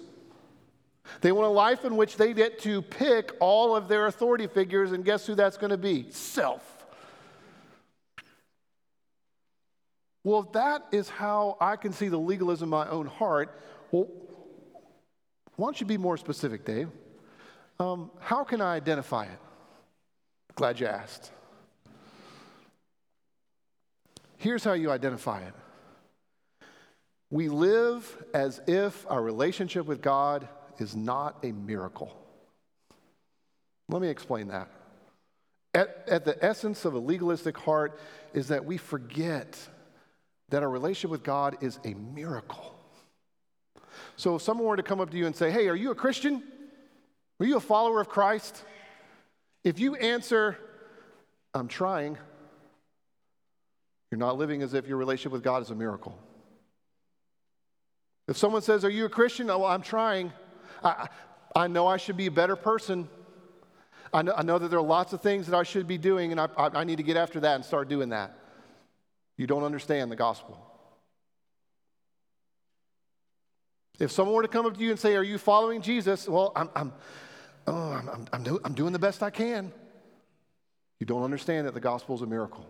They 1.21 1.31
want 1.31 1.47
a 1.47 1.49
life 1.51 1.83
in 1.83 1.97
which 1.97 2.15
they 2.15 2.31
get 2.31 2.59
to 2.59 2.83
pick 2.83 3.31
all 3.39 3.75
of 3.75 3.87
their 3.87 4.05
authority 4.05 4.45
figures, 4.45 4.91
and 4.91 5.03
guess 5.03 5.25
who 5.25 5.33
that's 5.33 5.57
going 5.57 5.71
to 5.71 5.79
be? 5.79 6.05
Self. 6.11 6.85
Well, 10.23 10.41
if 10.41 10.51
that 10.51 10.85
is 10.91 11.09
how 11.09 11.57
I 11.59 11.75
can 11.75 11.91
see 11.91 12.07
the 12.07 12.19
legalism 12.19 12.65
in 12.65 12.69
my 12.69 12.87
own 12.87 13.07
heart, 13.07 13.59
well, 13.89 14.07
why 15.55 15.65
don't 15.65 15.81
you 15.81 15.87
be 15.87 15.97
more 15.97 16.17
specific, 16.17 16.65
Dave? 16.65 16.89
Um, 17.79 18.11
how 18.19 18.43
can 18.43 18.61
I 18.61 18.75
identify 18.75 19.23
it? 19.23 19.39
Glad 20.53 20.79
you 20.79 20.85
asked. 20.85 21.31
Here's 24.37 24.63
how 24.63 24.73
you 24.73 24.91
identify 24.91 25.41
it 25.41 25.53
we 27.29 27.49
live 27.49 28.23
as 28.33 28.61
if 28.67 29.05
our 29.09 29.21
relationship 29.21 29.85
with 29.85 30.01
God 30.01 30.47
is 30.79 30.95
not 30.95 31.37
a 31.43 31.51
miracle. 31.51 32.15
Let 33.89 34.01
me 34.01 34.09
explain 34.09 34.47
that. 34.49 34.69
At, 35.73 36.05
at 36.07 36.25
the 36.25 36.43
essence 36.43 36.85
of 36.85 36.93
a 36.93 36.99
legalistic 36.99 37.57
heart 37.57 37.99
is 38.33 38.47
that 38.47 38.65
we 38.65 38.77
forget 38.77 39.57
that 40.49 40.63
our 40.63 40.69
relationship 40.69 41.11
with 41.11 41.23
God 41.23 41.57
is 41.61 41.79
a 41.83 41.93
miracle. 41.93 42.73
So 44.15 44.35
if 44.35 44.41
someone 44.41 44.67
were 44.67 44.77
to 44.77 44.83
come 44.83 45.01
up 45.01 45.09
to 45.11 45.17
you 45.17 45.25
and 45.25 45.35
say, 45.35 45.51
Hey, 45.51 45.67
are 45.67 45.75
you 45.75 45.91
a 45.91 45.95
Christian? 45.95 46.43
Are 47.39 47.45
you 47.45 47.57
a 47.57 47.61
follower 47.61 48.01
of 48.01 48.09
Christ? 48.09 48.63
If 49.63 49.79
you 49.79 49.95
answer, 49.95 50.57
I'm 51.53 51.67
trying, 51.67 52.17
you're 54.09 54.19
not 54.19 54.37
living 54.37 54.61
as 54.61 54.73
if 54.73 54.87
your 54.87 54.97
relationship 54.97 55.33
with 55.33 55.43
God 55.43 55.61
is 55.61 55.69
a 55.69 55.75
miracle. 55.75 56.17
If 58.27 58.37
someone 58.37 58.61
says, 58.61 58.83
Are 58.83 58.89
you 58.89 59.05
a 59.05 59.09
Christian? 59.09 59.49
Oh, 59.49 59.59
well, 59.59 59.71
I'm 59.71 59.81
trying. 59.81 60.33
I, 60.83 61.07
I 61.55 61.67
know 61.67 61.87
I 61.87 61.97
should 61.97 62.17
be 62.17 62.27
a 62.27 62.31
better 62.31 62.55
person. 62.55 63.09
I 64.13 64.21
know, 64.21 64.33
I 64.35 64.43
know 64.43 64.57
that 64.57 64.69
there 64.69 64.79
are 64.79 64.85
lots 64.85 65.13
of 65.13 65.21
things 65.21 65.47
that 65.47 65.57
I 65.57 65.63
should 65.63 65.87
be 65.87 65.97
doing, 65.97 66.31
and 66.31 66.39
I, 66.39 66.47
I, 66.57 66.67
I 66.79 66.83
need 66.83 66.97
to 66.97 67.03
get 67.03 67.17
after 67.17 67.39
that 67.41 67.55
and 67.55 67.65
start 67.65 67.89
doing 67.89 68.09
that. 68.09 68.37
You 69.37 69.47
don't 69.47 69.63
understand 69.63 70.11
the 70.11 70.15
gospel. 70.15 70.63
If 73.99 74.11
someone 74.11 74.35
were 74.35 74.43
to 74.43 74.47
come 74.47 74.65
up 74.65 74.75
to 74.75 74.83
you 74.83 74.91
and 74.91 74.99
say, 74.99 75.15
Are 75.15 75.23
you 75.23 75.37
following 75.37 75.81
Jesus? 75.81 76.27
Well, 76.27 76.51
I'm, 76.55 76.69
I'm, 76.75 76.93
oh, 77.65 77.91
I'm, 77.91 78.09
I'm, 78.09 78.27
I'm, 78.33 78.43
do, 78.43 78.59
I'm 78.63 78.73
doing 78.73 78.93
the 78.93 78.99
best 78.99 79.23
I 79.23 79.29
can. 79.29 79.71
You 80.99 81.05
don't 81.05 81.23
understand 81.23 81.67
that 81.67 81.73
the 81.73 81.79
gospel 81.79 82.15
is 82.15 82.21
a 82.21 82.25
miracle. 82.25 82.65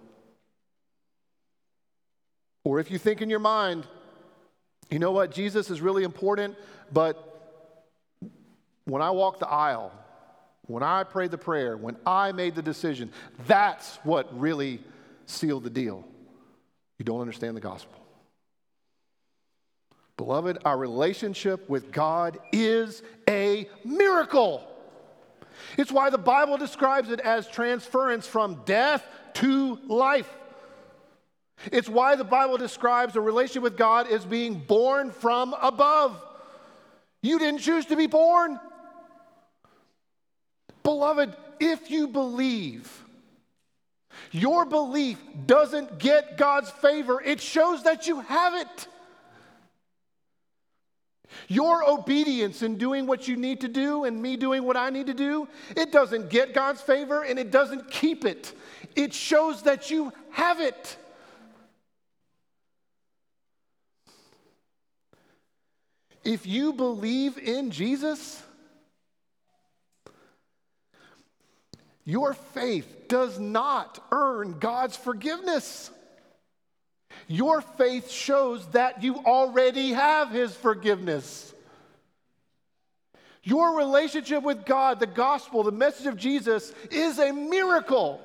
Or 2.63 2.79
if 2.79 2.91
you 2.91 2.97
think 2.97 3.21
in 3.21 3.29
your 3.29 3.39
mind, 3.39 3.87
you 4.89 4.99
know 4.99 5.11
what, 5.11 5.31
Jesus 5.31 5.69
is 5.69 5.81
really 5.81 6.03
important, 6.03 6.55
but 6.91 7.23
when 8.85 9.01
I 9.01 9.11
walk 9.11 9.39
the 9.39 9.47
aisle, 9.47 9.91
when 10.63 10.83
I 10.83 11.03
prayed 11.03 11.31
the 11.31 11.37
prayer, 11.37 11.75
when 11.75 11.97
I 12.05 12.31
made 12.31 12.55
the 12.55 12.61
decision, 12.61 13.11
that's 13.45 13.97
what 14.03 14.37
really 14.39 14.81
sealed 15.25 15.63
the 15.63 15.69
deal. 15.69 16.05
You 16.97 17.05
don't 17.05 17.21
understand 17.21 17.55
the 17.55 17.61
gospel. 17.61 17.93
Beloved, 20.17 20.59
our 20.65 20.77
relationship 20.77 21.69
with 21.69 21.91
God 21.91 22.39
is 22.51 23.03
a 23.29 23.69
miracle. 23.85 24.67
It's 25.77 25.91
why 25.91 26.09
the 26.09 26.17
Bible 26.17 26.57
describes 26.57 27.11
it 27.11 27.19
as 27.19 27.47
transference 27.47 28.25
from 28.25 28.61
death 28.65 29.05
to 29.35 29.79
life. 29.87 30.29
It's 31.71 31.89
why 31.89 32.15
the 32.15 32.23
Bible 32.23 32.57
describes 32.57 33.15
a 33.15 33.21
relationship 33.21 33.63
with 33.63 33.77
God 33.77 34.11
as 34.11 34.25
being 34.25 34.59
born 34.59 35.11
from 35.11 35.55
above. 35.61 36.21
You 37.21 37.39
didn't 37.39 37.61
choose 37.61 37.85
to 37.87 37.95
be 37.95 38.07
born. 38.07 38.59
Beloved, 40.83 41.35
if 41.59 41.89
you 41.91 42.07
believe, 42.07 43.03
your 44.31 44.65
belief 44.65 45.17
doesn't 45.45 45.99
get 45.99 46.37
God's 46.37 46.69
favor, 46.69 47.21
it 47.21 47.41
shows 47.41 47.83
that 47.83 48.07
you 48.07 48.21
have 48.21 48.53
it. 48.53 48.87
Your 51.49 51.87
obedience 51.89 52.61
in 52.61 52.77
doing 52.77 53.05
what 53.05 53.27
you 53.27 53.35
need 53.35 53.61
to 53.61 53.67
do 53.67 54.05
and 54.05 54.21
me 54.21 54.37
doing 54.37 54.63
what 54.63 54.77
I 54.77 54.89
need 54.89 55.07
to 55.07 55.13
do, 55.13 55.47
it 55.75 55.91
doesn't 55.91 56.29
get 56.29 56.53
God's 56.53 56.81
favor 56.81 57.23
and 57.23 57.37
it 57.37 57.51
doesn't 57.51 57.89
keep 57.91 58.25
it. 58.25 58.53
It 58.95 59.13
shows 59.13 59.63
that 59.63 59.89
you 59.91 60.11
have 60.31 60.59
it. 60.59 60.97
If 66.27 66.45
you 66.45 66.73
believe 66.73 67.37
in 67.37 67.71
Jesus, 67.71 68.43
your 72.03 72.33
faith 72.33 73.07
does 73.07 73.39
not 73.39 74.03
earn 74.11 74.59
God's 74.59 74.97
forgiveness. 74.97 75.89
Your 77.29 77.61
faith 77.61 78.11
shows 78.11 78.67
that 78.71 79.01
you 79.01 79.15
already 79.19 79.93
have 79.93 80.29
His 80.29 80.53
forgiveness. 80.53 81.53
Your 83.41 83.77
relationship 83.77 84.43
with 84.43 84.65
God, 84.65 84.99
the 84.99 85.07
gospel, 85.07 85.63
the 85.63 85.71
message 85.71 86.07
of 86.07 86.17
Jesus 86.17 86.73
is 86.91 87.19
a 87.19 87.31
miracle. 87.31 88.19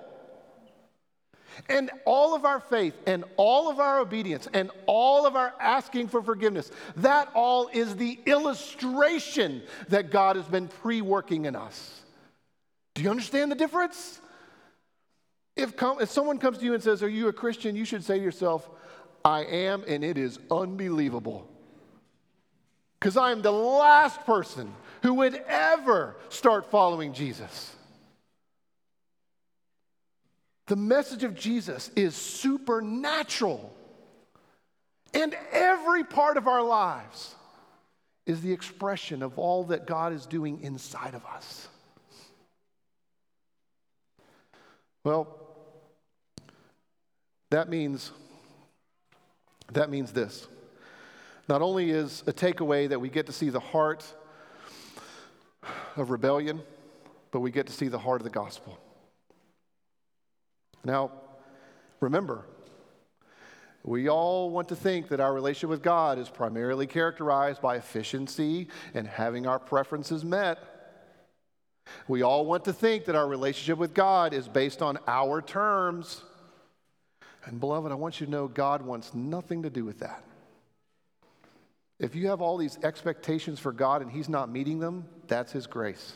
And 1.69 1.91
all 2.05 2.35
of 2.35 2.45
our 2.45 2.61
faith 2.61 2.95
and 3.07 3.25
all 3.37 3.71
of 3.71 3.79
our 3.79 4.01
obedience 4.01 4.49
and 4.53 4.71
all 4.87 5.27
of 5.27 5.37
our 5.37 5.55
asking 5.61 6.09
for 6.09 6.23
forgiveness, 6.23 6.71
that 6.97 7.31
all 7.35 7.69
is 7.73 7.97
the 7.97 8.19
illustration 8.27 9.63
that 9.89 10.11
God 10.11 10.37
has 10.37 10.47
been 10.47 10.69
pre 10.69 11.01
working 11.01 11.45
in 11.45 11.57
us. 11.57 12.01
Do 12.95 13.03
you 13.03 13.11
understand 13.11 13.51
the 13.51 13.57
difference? 13.57 14.21
If, 15.57 15.75
if 16.01 16.11
someone 16.11 16.39
comes 16.39 16.59
to 16.59 16.65
you 16.65 16.75
and 16.75 16.83
says, 16.83 17.03
Are 17.03 17.09
you 17.09 17.29
a 17.29 17.33
Christian? 17.33 17.77
you 17.77 17.85
should 17.85 18.05
say 18.05 18.19
to 18.19 18.25
yourself, 18.25 18.69
I 19.25 19.45
am, 19.45 19.85
and 19.87 20.03
it 20.03 20.19
is 20.19 20.39
unbelievable. 20.51 21.49
Because 22.99 23.17
I 23.17 23.33
am 23.33 23.43
the 23.43 23.53
last 23.53 24.25
person 24.27 24.73
who 25.03 25.15
would 25.15 25.35
ever 25.49 26.17
start 26.29 26.71
following 26.71 27.13
Jesus. 27.13 27.75
The 30.67 30.77
message 30.77 31.25
of 31.25 31.35
Jesus 31.35 31.91
is 31.97 32.15
supernatural. 32.15 33.75
And 35.15 35.37
every 35.51 36.05
part 36.05 36.37
of 36.37 36.47
our 36.47 36.63
lives 36.63 37.35
is 38.27 38.41
the 38.41 38.53
expression 38.53 39.23
of 39.23 39.39
all 39.39 39.65
that 39.65 39.87
God 39.87 40.13
is 40.13 40.27
doing 40.27 40.63
inside 40.63 41.15
of 41.15 41.25
us. 41.27 41.69
Well, 45.05 45.39
that 47.51 47.69
means 47.69 48.13
that 49.73 49.91
means 49.91 50.13
this. 50.13 50.47
Not 51.49 51.63
only 51.63 51.91
is 51.91 52.23
a 52.27 52.33
takeaway 52.33 52.89
that 52.89 53.01
we 53.01 53.09
get 53.09 53.27
to 53.27 53.33
see 53.33 53.49
the 53.49 53.61
heart 53.61 54.05
of 55.97 56.11
rebellion, 56.11 56.63
but 57.31 57.41
we 57.41 57.51
get 57.51 57.67
to 57.67 57.73
see 57.73 57.89
the 57.89 57.99
heart 57.99 58.21
of 58.21 58.25
the 58.25 58.31
gospel. 58.31 58.79
Now, 60.85 61.13
remember, 62.01 62.45
we 63.85 64.09
all 64.09 64.51
want 64.51 64.69
to 64.69 64.77
think 64.77 65.09
that 65.09 65.21
our 65.21 65.35
relationship 65.35 65.71
with 65.71 65.83
God 65.83 66.19
is 66.19 66.29
primarily 66.29 66.87
characterized 66.87 67.61
by 67.61 67.77
efficiency 67.77 68.69
and 68.95 69.07
having 69.07 69.47
our 69.47 69.59
preferences 69.59 70.25
met. 70.25 70.59
We 72.07 72.23
all 72.23 72.47
want 72.47 72.65
to 72.67 72.73
think 72.73 73.07
that 73.07 73.17
our 73.17 73.27
relationship 73.27 73.79
with 73.79 73.93
God 73.93 74.35
is 74.35 74.47
based 74.47 74.83
on 74.83 74.99
our 75.09 75.43
terms. 75.43 76.23
And, 77.45 77.59
beloved, 77.59 77.91
I 77.91 77.97
want 77.97 78.21
you 78.21 78.27
to 78.27 78.33
know 78.33 78.47
God 78.47 78.83
wants 78.83 79.15
nothing 79.15 79.65
to 79.65 79.71
do 79.71 79.85
with 79.85 79.99
that. 79.99 80.23
If 81.99 82.15
you 82.15 82.29
have 82.29 82.41
all 82.41 82.57
these 82.57 82.79
expectations 82.85 83.59
for 83.59 83.73
God 83.73 84.01
and 84.01 84.11
He's 84.11 84.29
not 84.29 84.49
meeting 84.49 84.79
them, 84.79 85.07
that's 85.27 85.51
His 85.51 85.67
grace. 85.67 86.15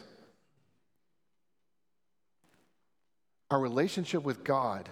Our 3.50 3.60
relationship 3.60 4.22
with 4.22 4.44
God 4.44 4.88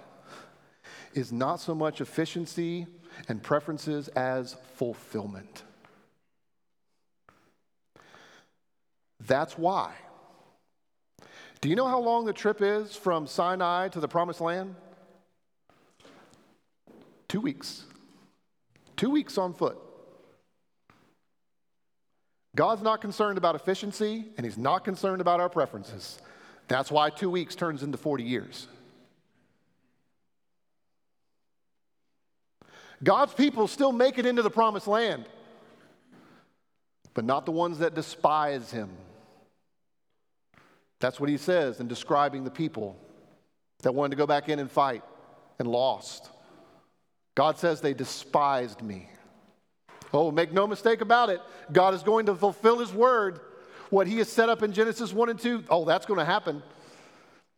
is 1.12 1.33
not 1.33 1.57
so 1.61 1.75
much 1.75 2.01
efficiency 2.01 2.87
and 3.29 3.43
preferences 3.43 4.09
as 4.09 4.57
fulfillment. 4.75 5.62
That's 9.27 9.57
why. 9.57 9.95
Do 11.61 11.69
you 11.69 11.77
know 11.77 11.88
how 11.88 12.01
long 12.01 12.27
the 12.27 12.33
trip 12.33 12.61
is 12.61 12.95
from 12.95 13.27
Sinai 13.27 13.88
to 13.88 14.01
the 14.01 14.09
promised 14.09 14.40
land? 14.40 14.75
Two 17.27 17.40
weeks. 17.40 17.85
Two 18.97 19.11
weeks 19.11 19.38
on 19.38 19.55
foot. 19.55 19.79
God's 22.55 22.83
not 22.83 23.01
concerned 23.01 23.38
about 23.38 23.57
efficiency, 23.57 24.27
and 24.37 24.45
He's 24.45 24.59
not 24.59 24.85
concerned 24.85 25.21
about 25.21 25.40
our 25.40 25.49
preferences. 25.49 26.19
That's 26.68 26.90
why 26.90 27.11
two 27.11 27.31
weeks 27.31 27.55
turns 27.55 27.83
into 27.83 27.98
40 27.98 28.24
years. 28.24 28.68
God's 33.03 33.35
people 33.35 33.68
still 33.68 33.92
make 33.92 34.18
it 34.18 34.24
into 34.24 34.42
the 34.42 34.50
promised 34.50 34.87
land, 34.87 35.27
but 37.12 37.24
not 37.24 37.44
the 37.44 37.53
ones 37.53 37.79
that 37.79 37.94
despise 37.94 38.70
Him. 38.70 38.88
That's 41.00 41.20
what 41.20 41.29
He 41.29 41.37
says 41.37 41.81
in 41.81 41.88
describing 41.88 42.44
the 42.44 42.50
people 42.50 42.96
that 43.83 43.94
wanted 43.94 44.11
to 44.11 44.16
go 44.16 44.27
back 44.27 44.48
in 44.48 44.59
and 44.59 44.70
fight 44.70 45.03
and 45.59 45.68
lost. 45.68 46.31
God 47.35 47.59
says 47.59 47.81
they 47.81 47.94
despised 47.94 48.81
me. 48.81 49.09
Oh, 50.12 50.31
make 50.31 50.53
no 50.53 50.66
mistake 50.66 51.00
about 51.00 51.29
it. 51.29 51.40
God 51.72 51.94
is 51.94 52.03
going 52.03 52.27
to 52.27 52.35
fulfill 52.35 52.79
his 52.79 52.92
word. 52.92 53.40
What 53.94 54.09
he 54.09 54.18
has 54.18 54.28
set 54.28 54.48
up 54.48 54.64
in 54.64 54.72
Genesis 54.72 55.12
1 55.12 55.28
and 55.28 55.38
2, 55.38 55.66
oh, 55.70 55.85
that's 55.85 56.04
going 56.04 56.18
to 56.18 56.24
happen. 56.24 56.64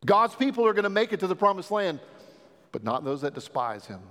God's 0.05 0.35
people 0.35 0.67
are 0.67 0.73
going 0.73 0.83
to 0.83 0.89
make 0.89 1.11
it 1.11 1.21
to 1.21 1.25
the 1.25 1.35
promised 1.35 1.71
land, 1.71 1.99
but 2.71 2.83
not 2.83 3.03
those 3.03 3.21
that 3.21 3.33
despise 3.33 3.87
him. 3.87 4.01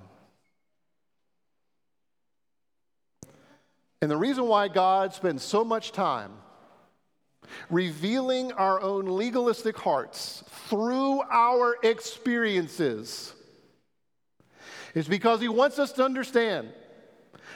And 4.03 4.11
the 4.11 4.17
reason 4.17 4.49
why 4.49 4.67
God 4.67 5.15
spends 5.15 5.45
so 5.45 5.63
much 5.63 5.93
time 5.93 6.33
revealing 7.71 8.51
our 8.51 8.81
own 8.81 9.07
legalistic 9.07 9.79
hearts 9.79 10.43
through 10.69 11.23
our 11.31 11.77
experiences 11.85 13.35
is 14.97 15.07
because 15.07 15.41
he 15.41 15.49
wants 15.49 15.79
us 15.79 15.93
to 15.93 16.05
understand 16.05 16.71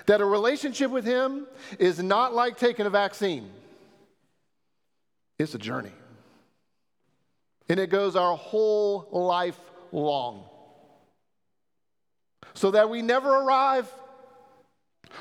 that 0.06 0.20
a 0.20 0.24
relationship 0.24 0.92
with 0.92 1.04
him 1.04 1.48
is 1.80 2.00
not 2.00 2.32
like 2.32 2.56
taking 2.56 2.86
a 2.86 2.90
vaccine, 2.90 3.50
it's 5.40 5.54
a 5.54 5.58
journey. 5.58 5.92
And 7.68 7.80
it 7.80 7.88
goes 7.88 8.16
our 8.16 8.36
whole 8.36 9.08
life 9.10 9.58
long. 9.92 10.44
So 12.54 12.72
that 12.72 12.90
we 12.90 13.00
never 13.00 13.28
arrive. 13.28 13.90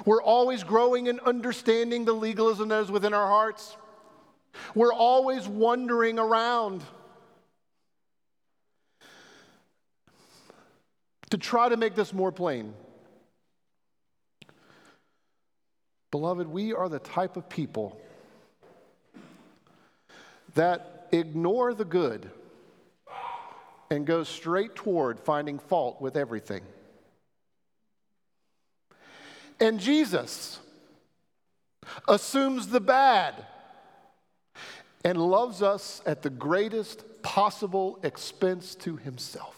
We're 0.05 0.21
always 0.21 0.63
growing 0.63 1.07
and 1.07 1.19
understanding 1.21 2.05
the 2.05 2.13
legalism 2.13 2.69
that 2.69 2.81
is 2.81 2.91
within 2.91 3.13
our 3.13 3.27
hearts. 3.27 3.77
We're 4.75 4.93
always 4.93 5.47
wandering 5.47 6.19
around. 6.19 6.83
To 11.29 11.37
try 11.37 11.69
to 11.69 11.77
make 11.77 11.93
this 11.93 12.11
more 12.11 12.31
plain, 12.31 12.73
beloved, 16.09 16.47
we 16.47 16.73
are 16.73 16.89
the 16.89 16.97
type 16.97 17.37
of 17.37 17.47
people 17.47 18.01
that 20.59 21.07
ignore 21.13 21.73
the 21.73 21.85
good 21.85 22.29
and 23.89 24.05
go 24.05 24.25
straight 24.25 24.75
toward 24.75 25.17
finding 25.17 25.57
fault 25.57 26.01
with 26.01 26.17
everything. 26.17 26.61
And 29.61 29.79
Jesus 29.79 30.59
assumes 32.09 32.67
the 32.67 32.81
bad 32.81 33.45
and 35.05 35.17
loves 35.17 35.61
us 35.61 36.01
at 36.05 36.23
the 36.23 36.29
greatest 36.29 37.05
possible 37.21 37.97
expense 38.03 38.75
to 38.75 38.97
himself. 38.97 39.55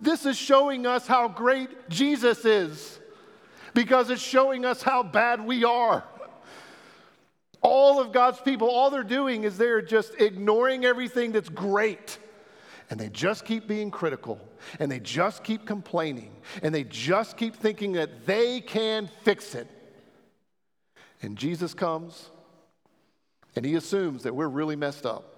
This 0.00 0.24
is 0.24 0.36
showing 0.36 0.86
us 0.86 1.08
how 1.08 1.26
great 1.26 1.88
Jesus 1.88 2.44
is. 2.44 3.00
because 3.74 4.08
it's 4.08 4.22
showing 4.22 4.64
us 4.64 4.82
how 4.82 5.02
bad 5.02 5.44
we 5.44 5.62
are. 5.62 6.02
All 7.62 8.00
of 8.00 8.12
God's 8.12 8.40
people, 8.40 8.68
all 8.68 8.90
they're 8.90 9.02
doing 9.02 9.44
is 9.44 9.58
they're 9.58 9.82
just 9.82 10.14
ignoring 10.20 10.84
everything 10.84 11.32
that's 11.32 11.48
great. 11.48 12.18
And 12.88 13.00
they 13.00 13.08
just 13.08 13.44
keep 13.44 13.66
being 13.66 13.90
critical, 13.90 14.40
and 14.78 14.90
they 14.90 15.00
just 15.00 15.42
keep 15.42 15.66
complaining, 15.66 16.30
and 16.62 16.72
they 16.72 16.84
just 16.84 17.36
keep 17.36 17.56
thinking 17.56 17.92
that 17.94 18.26
they 18.26 18.60
can 18.60 19.10
fix 19.24 19.56
it. 19.56 19.66
And 21.20 21.36
Jesus 21.36 21.74
comes, 21.74 22.30
and 23.56 23.64
he 23.64 23.74
assumes 23.74 24.22
that 24.22 24.36
we're 24.36 24.46
really 24.46 24.76
messed 24.76 25.04
up. 25.04 25.32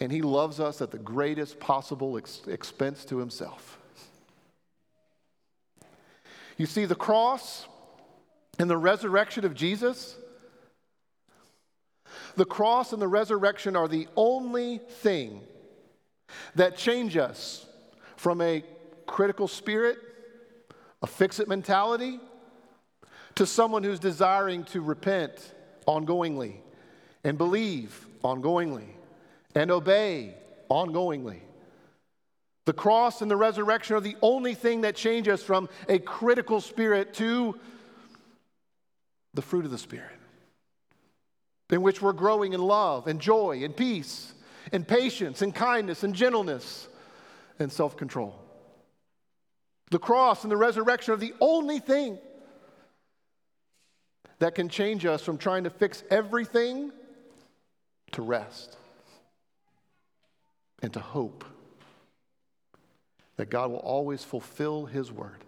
And 0.00 0.10
he 0.10 0.22
loves 0.22 0.58
us 0.58 0.80
at 0.80 0.90
the 0.90 0.98
greatest 0.98 1.60
possible 1.60 2.16
ex- 2.16 2.40
expense 2.46 3.04
to 3.06 3.18
himself. 3.18 3.78
You 6.56 6.64
see, 6.64 6.86
the 6.86 6.94
cross 6.94 7.66
and 8.58 8.70
the 8.70 8.78
resurrection 8.78 9.44
of 9.44 9.54
Jesus 9.54 10.16
the 12.40 12.46
cross 12.46 12.94
and 12.94 13.02
the 13.02 13.06
resurrection 13.06 13.76
are 13.76 13.86
the 13.86 14.08
only 14.16 14.78
thing 14.78 15.42
that 16.54 16.74
change 16.74 17.18
us 17.18 17.66
from 18.16 18.40
a 18.40 18.64
critical 19.04 19.46
spirit, 19.46 19.98
a 21.02 21.06
fix 21.06 21.38
it 21.38 21.48
mentality, 21.48 22.18
to 23.34 23.44
someone 23.44 23.82
who's 23.82 23.98
desiring 23.98 24.64
to 24.64 24.80
repent 24.80 25.52
ongoingly 25.86 26.54
and 27.24 27.36
believe 27.36 28.06
ongoingly 28.24 28.88
and 29.54 29.70
obey 29.70 30.32
ongoingly. 30.70 31.40
The 32.64 32.72
cross 32.72 33.20
and 33.20 33.30
the 33.30 33.36
resurrection 33.36 33.96
are 33.96 34.00
the 34.00 34.16
only 34.22 34.54
thing 34.54 34.80
that 34.80 34.96
change 34.96 35.28
us 35.28 35.42
from 35.42 35.68
a 35.90 35.98
critical 35.98 36.62
spirit 36.62 37.12
to 37.16 37.60
the 39.34 39.42
fruit 39.42 39.66
of 39.66 39.70
the 39.70 39.76
Spirit 39.76 40.19
in 41.70 41.82
which 41.82 42.02
we're 42.02 42.12
growing 42.12 42.52
in 42.52 42.60
love 42.60 43.06
and 43.06 43.20
joy 43.20 43.62
and 43.64 43.76
peace 43.76 44.32
and 44.72 44.86
patience 44.86 45.42
and 45.42 45.54
kindness 45.54 46.02
and 46.02 46.14
gentleness 46.14 46.88
and 47.58 47.70
self 47.70 47.96
control. 47.96 48.34
The 49.90 49.98
cross 49.98 50.42
and 50.44 50.50
the 50.50 50.56
resurrection 50.56 51.14
are 51.14 51.16
the 51.16 51.34
only 51.40 51.78
thing 51.78 52.18
that 54.38 54.54
can 54.54 54.68
change 54.68 55.04
us 55.04 55.22
from 55.22 55.38
trying 55.38 55.64
to 55.64 55.70
fix 55.70 56.02
everything 56.10 56.92
to 58.12 58.22
rest 58.22 58.76
and 60.82 60.92
to 60.92 61.00
hope 61.00 61.44
that 63.36 63.50
God 63.50 63.70
will 63.70 63.78
always 63.78 64.24
fulfill 64.24 64.86
His 64.86 65.12
word. 65.12 65.44